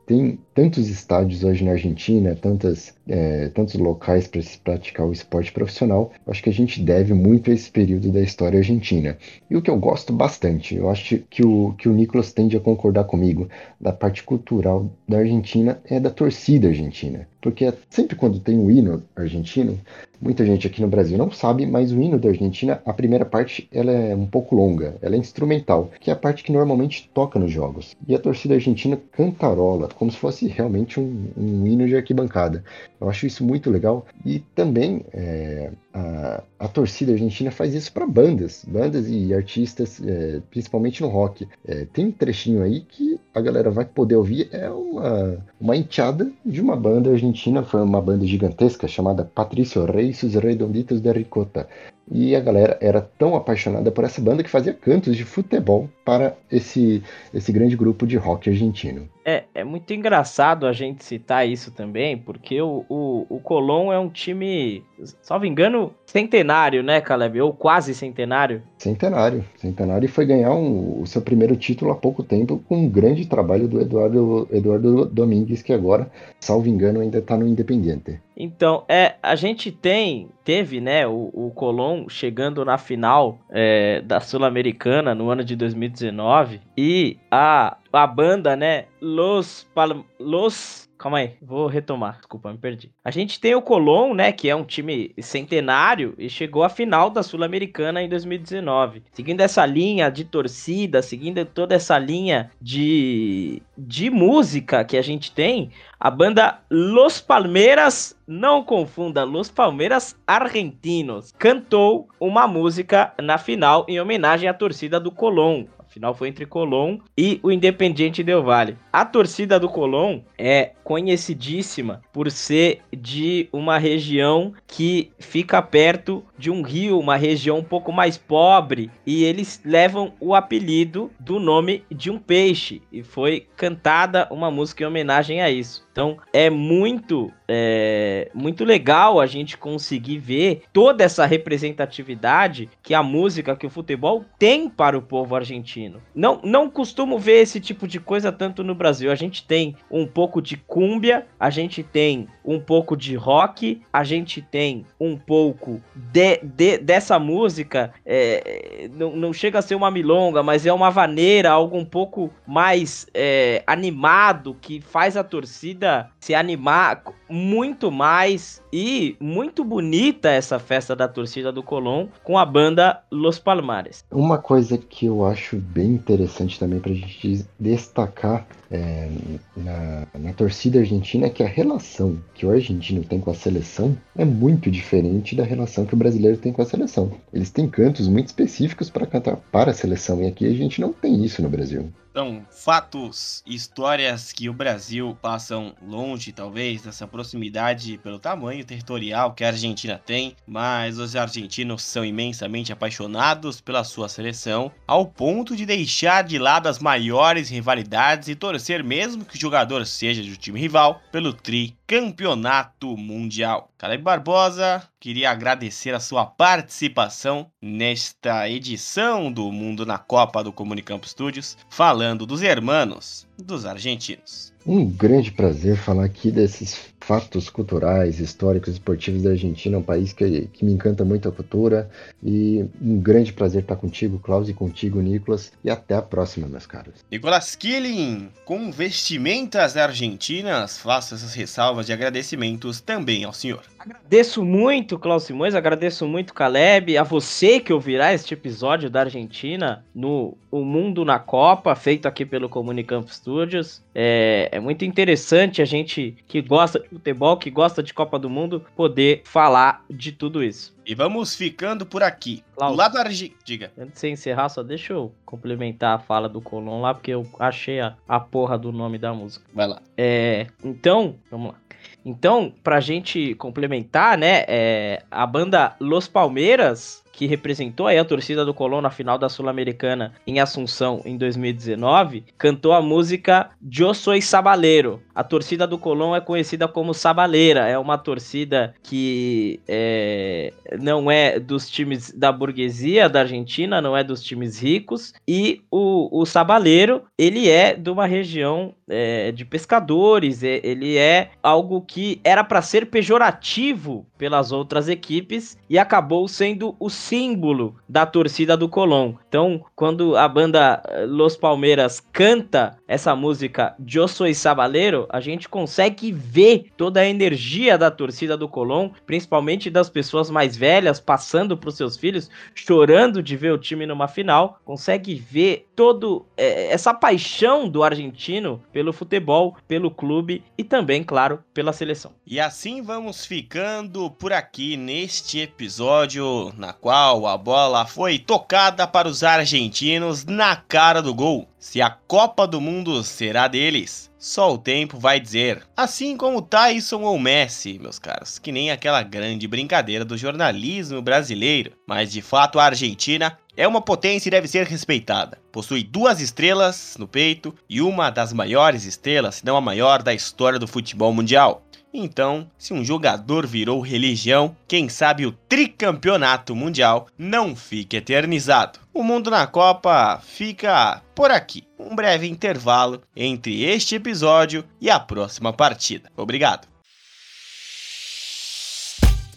[0.07, 5.51] tem tantos estádios hoje na Argentina, tantas, é, tantos locais para se praticar o esporte
[5.51, 6.13] profissional.
[6.25, 9.19] Acho que a gente deve muito a esse período da história argentina.
[9.51, 12.61] E o que eu gosto bastante, eu acho que o, que o Nicolas tende a
[12.61, 13.49] concordar comigo,
[13.81, 17.27] da parte cultural da Argentina é da torcida argentina.
[17.43, 19.81] Porque sempre quando tem o hino argentino,
[20.21, 23.69] muita gente aqui no Brasil não sabe, mas o hino da Argentina, a primeira parte,
[23.73, 27.39] ela é um pouco longa, ela é instrumental, que é a parte que normalmente toca
[27.39, 27.97] nos jogos.
[28.07, 32.63] E a torcida argentina cantarola, como se fosse realmente um, um hino de arquibancada.
[33.01, 34.05] Eu acho isso muito legal.
[34.25, 40.41] E também é, a, a, torcida argentina faz isso para bandas, bandas e artistas, é,
[40.51, 41.49] principalmente no rock.
[41.67, 46.31] É, tem um trechinho aí que a galera vai poder ouvir, é uma, uma enteada
[46.45, 51.69] de uma banda argentina, foi uma banda gigantesca chamada Patricio Reis os Redonditos de Ricota.
[52.11, 56.37] E a galera era tão apaixonada por essa banda que fazia cantos de futebol para
[56.51, 59.09] esse, esse grande grupo de rock argentino.
[59.25, 63.99] É, é muito engraçado a gente citar isso também, porque o, o, o Colón é
[63.99, 64.83] um time,
[65.23, 67.41] salvo engano, centenário, né, Caleb?
[67.41, 68.63] Ou quase centenário.
[68.79, 70.07] Centenário, centenário.
[70.07, 73.69] E foi ganhar um, o seu primeiro título há pouco tempo com um grande trabalho
[73.69, 78.19] do Eduardo, Eduardo Domingues, que agora, salvo engano, ainda está no Independiente.
[78.43, 84.19] Então, é, a gente tem, teve, né, o, o Colón chegando na final é, da
[84.19, 91.33] Sul-Americana no ano de 2019 e a, a banda, né, Los, Pal Los Calma aí,
[91.41, 92.19] vou retomar.
[92.19, 92.93] Desculpa, me perdi.
[93.03, 97.09] A gente tem o Colón, né, que é um time centenário e chegou à final
[97.09, 99.05] da Sul-Americana em 2019.
[99.11, 105.33] Seguindo essa linha de torcida, seguindo toda essa linha de, de música que a gente
[105.33, 113.87] tem, a banda Los Palmeiras, não confunda, Los Palmeiras Argentinos, cantou uma música na final
[113.89, 118.77] em homenagem à torcida do Colón final foi entre Colón e o Independiente Del Valle.
[118.93, 126.51] A torcida do Colón é conhecidíssima por ser de uma região que fica perto de
[126.51, 131.85] um rio, uma região um pouco mais pobre, e eles levam o apelido do nome
[131.91, 135.89] de um peixe, e foi cantada uma música em homenagem a isso.
[135.93, 143.03] Então é muito, é, muito legal a gente conseguir ver toda essa representatividade que a
[143.03, 146.01] música, que o futebol tem para o povo argentino.
[146.15, 149.11] Não, não costumo ver esse tipo de coisa tanto no Brasil.
[149.11, 154.05] A gente tem um pouco de cúmbia, a gente tem um pouco de rock, a
[154.05, 157.93] gente tem um pouco de, de dessa música.
[158.07, 162.33] É, não, não chega a ser uma milonga, mas é uma vaneira, algo um pouco
[162.47, 165.80] mais é, animado que faz a torcida
[166.19, 172.45] se animar muito mais e muito bonita essa festa da torcida do Colón com a
[172.45, 174.05] banda Los Palmares.
[174.11, 179.11] Uma coisa que eu acho bem interessante também para a gente destacar é,
[179.57, 183.97] na, na torcida argentina é que a relação que o argentino tem com a seleção
[184.17, 187.13] é muito diferente da relação que o brasileiro tem com a seleção.
[187.33, 190.93] Eles têm cantos muito específicos para cantar para a seleção e aqui a gente não
[190.93, 191.91] tem isso no Brasil.
[192.13, 199.45] São fatos, histórias que o Brasil passam longe, talvez, dessa proximidade pelo tamanho territorial que
[199.45, 205.67] a Argentina tem, mas os argentinos são imensamente apaixonados pela sua seleção, ao ponto de
[205.67, 210.61] deixar de lado as maiores rivalidades e torcer mesmo que o jogador seja do time
[210.61, 213.69] rival pelo tri campeonato mundial.
[213.77, 221.09] Caleb Barbosa, queria agradecer a sua participação nesta edição do Mundo na Copa do Comunicampo
[221.09, 224.50] Studios, falando dos hermanos dos argentinos.
[224.73, 230.47] Um grande prazer falar aqui desses fatos culturais, históricos, esportivos da Argentina, um país que,
[230.53, 231.91] que me encanta muito a cultura.
[232.23, 235.51] E um grande prazer estar contigo, Klaus, e contigo, Nicolas.
[235.65, 236.95] E até a próxima, meus caros.
[237.11, 243.65] Nicolas Killing, com vestimentas argentinas, faço essas ressalvas de agradecimentos também ao senhor.
[243.81, 249.83] Agradeço muito, Klaus Simões, agradeço muito, Caleb, a você que ouvirá este episódio da Argentina
[249.95, 253.83] no O Mundo na Copa, feito aqui pelo Comunicamp Studios.
[253.95, 258.29] É, é muito interessante a gente que gosta de futebol, que gosta de Copa do
[258.29, 260.77] Mundo, poder falar de tudo isso.
[260.85, 262.45] E vamos ficando por aqui.
[262.55, 263.41] Klaus, do lado argentino.
[263.43, 263.73] Diga.
[263.79, 267.27] Antes de você encerrar, só deixa eu complementar a fala do Colom lá, porque eu
[267.39, 269.47] achei a, a porra do nome da música.
[269.55, 269.81] Vai lá.
[269.97, 271.70] É, então, vamos lá.
[272.05, 278.47] Então, pra gente complementar, né, é, a banda Los Palmeiras que representou aí a torcida
[278.47, 284.23] do Colón na final da Sul-Americana em Assunção em 2019, cantou a música Eu Soy
[284.23, 285.03] Sabaleiro.
[285.15, 290.51] A torcida do Colón é conhecida como Sabaleira, é uma torcida que é,
[290.81, 296.23] não é dos times da burguesia da Argentina, não é dos times ricos, e o,
[296.23, 302.19] o Sabaleiro, ele é de uma região é, de pescadores, é, ele é algo que
[302.25, 308.69] era para ser pejorativo pelas outras equipes e acabou sendo o símbolo da torcida do
[308.69, 309.15] Colón.
[309.29, 315.49] Então, quando a banda eh, Los Palmeiras canta essa música Eu Soy Sabaleiro, a gente
[315.49, 321.57] consegue ver toda a energia da torcida do Colón, principalmente das pessoas mais velhas passando
[321.57, 326.71] para os seus filhos, chorando de ver o time numa final, consegue ver todo é,
[326.71, 332.13] essa paixão do argentino pelo futebol, pelo clube e também, claro, pela seleção.
[332.27, 339.09] E assim vamos ficando por aqui neste episódio na qual a bola foi tocada para
[339.09, 341.49] os argentinos na cara do gol.
[341.59, 345.63] Se a Copa do Mundo será deles, só o tempo vai dizer.
[345.75, 351.73] Assim como Tyson ou Messi, meus caros, que nem aquela grande brincadeira do jornalismo brasileiro.
[351.87, 355.39] Mas de fato a Argentina é uma potência e deve ser respeitada.
[355.53, 360.15] Possui duas estrelas no peito e uma das maiores estrelas, se não a maior da
[360.15, 361.63] história do futebol mundial.
[361.93, 368.79] Então, se um jogador virou religião, quem sabe o tricampeonato mundial não fique eternizado.
[368.95, 371.65] O Mundo na Copa fica por aqui.
[371.79, 376.11] Um breve intervalo entre este episódio e a próxima partida.
[376.17, 376.69] Obrigado.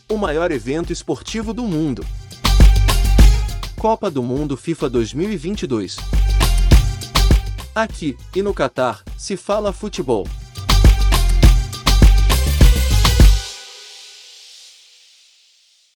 [0.08, 2.06] O maior evento esportivo do mundo.
[3.84, 5.98] Copa do Mundo FIFA 2022.
[7.76, 10.26] Aqui e no Catar se fala futebol.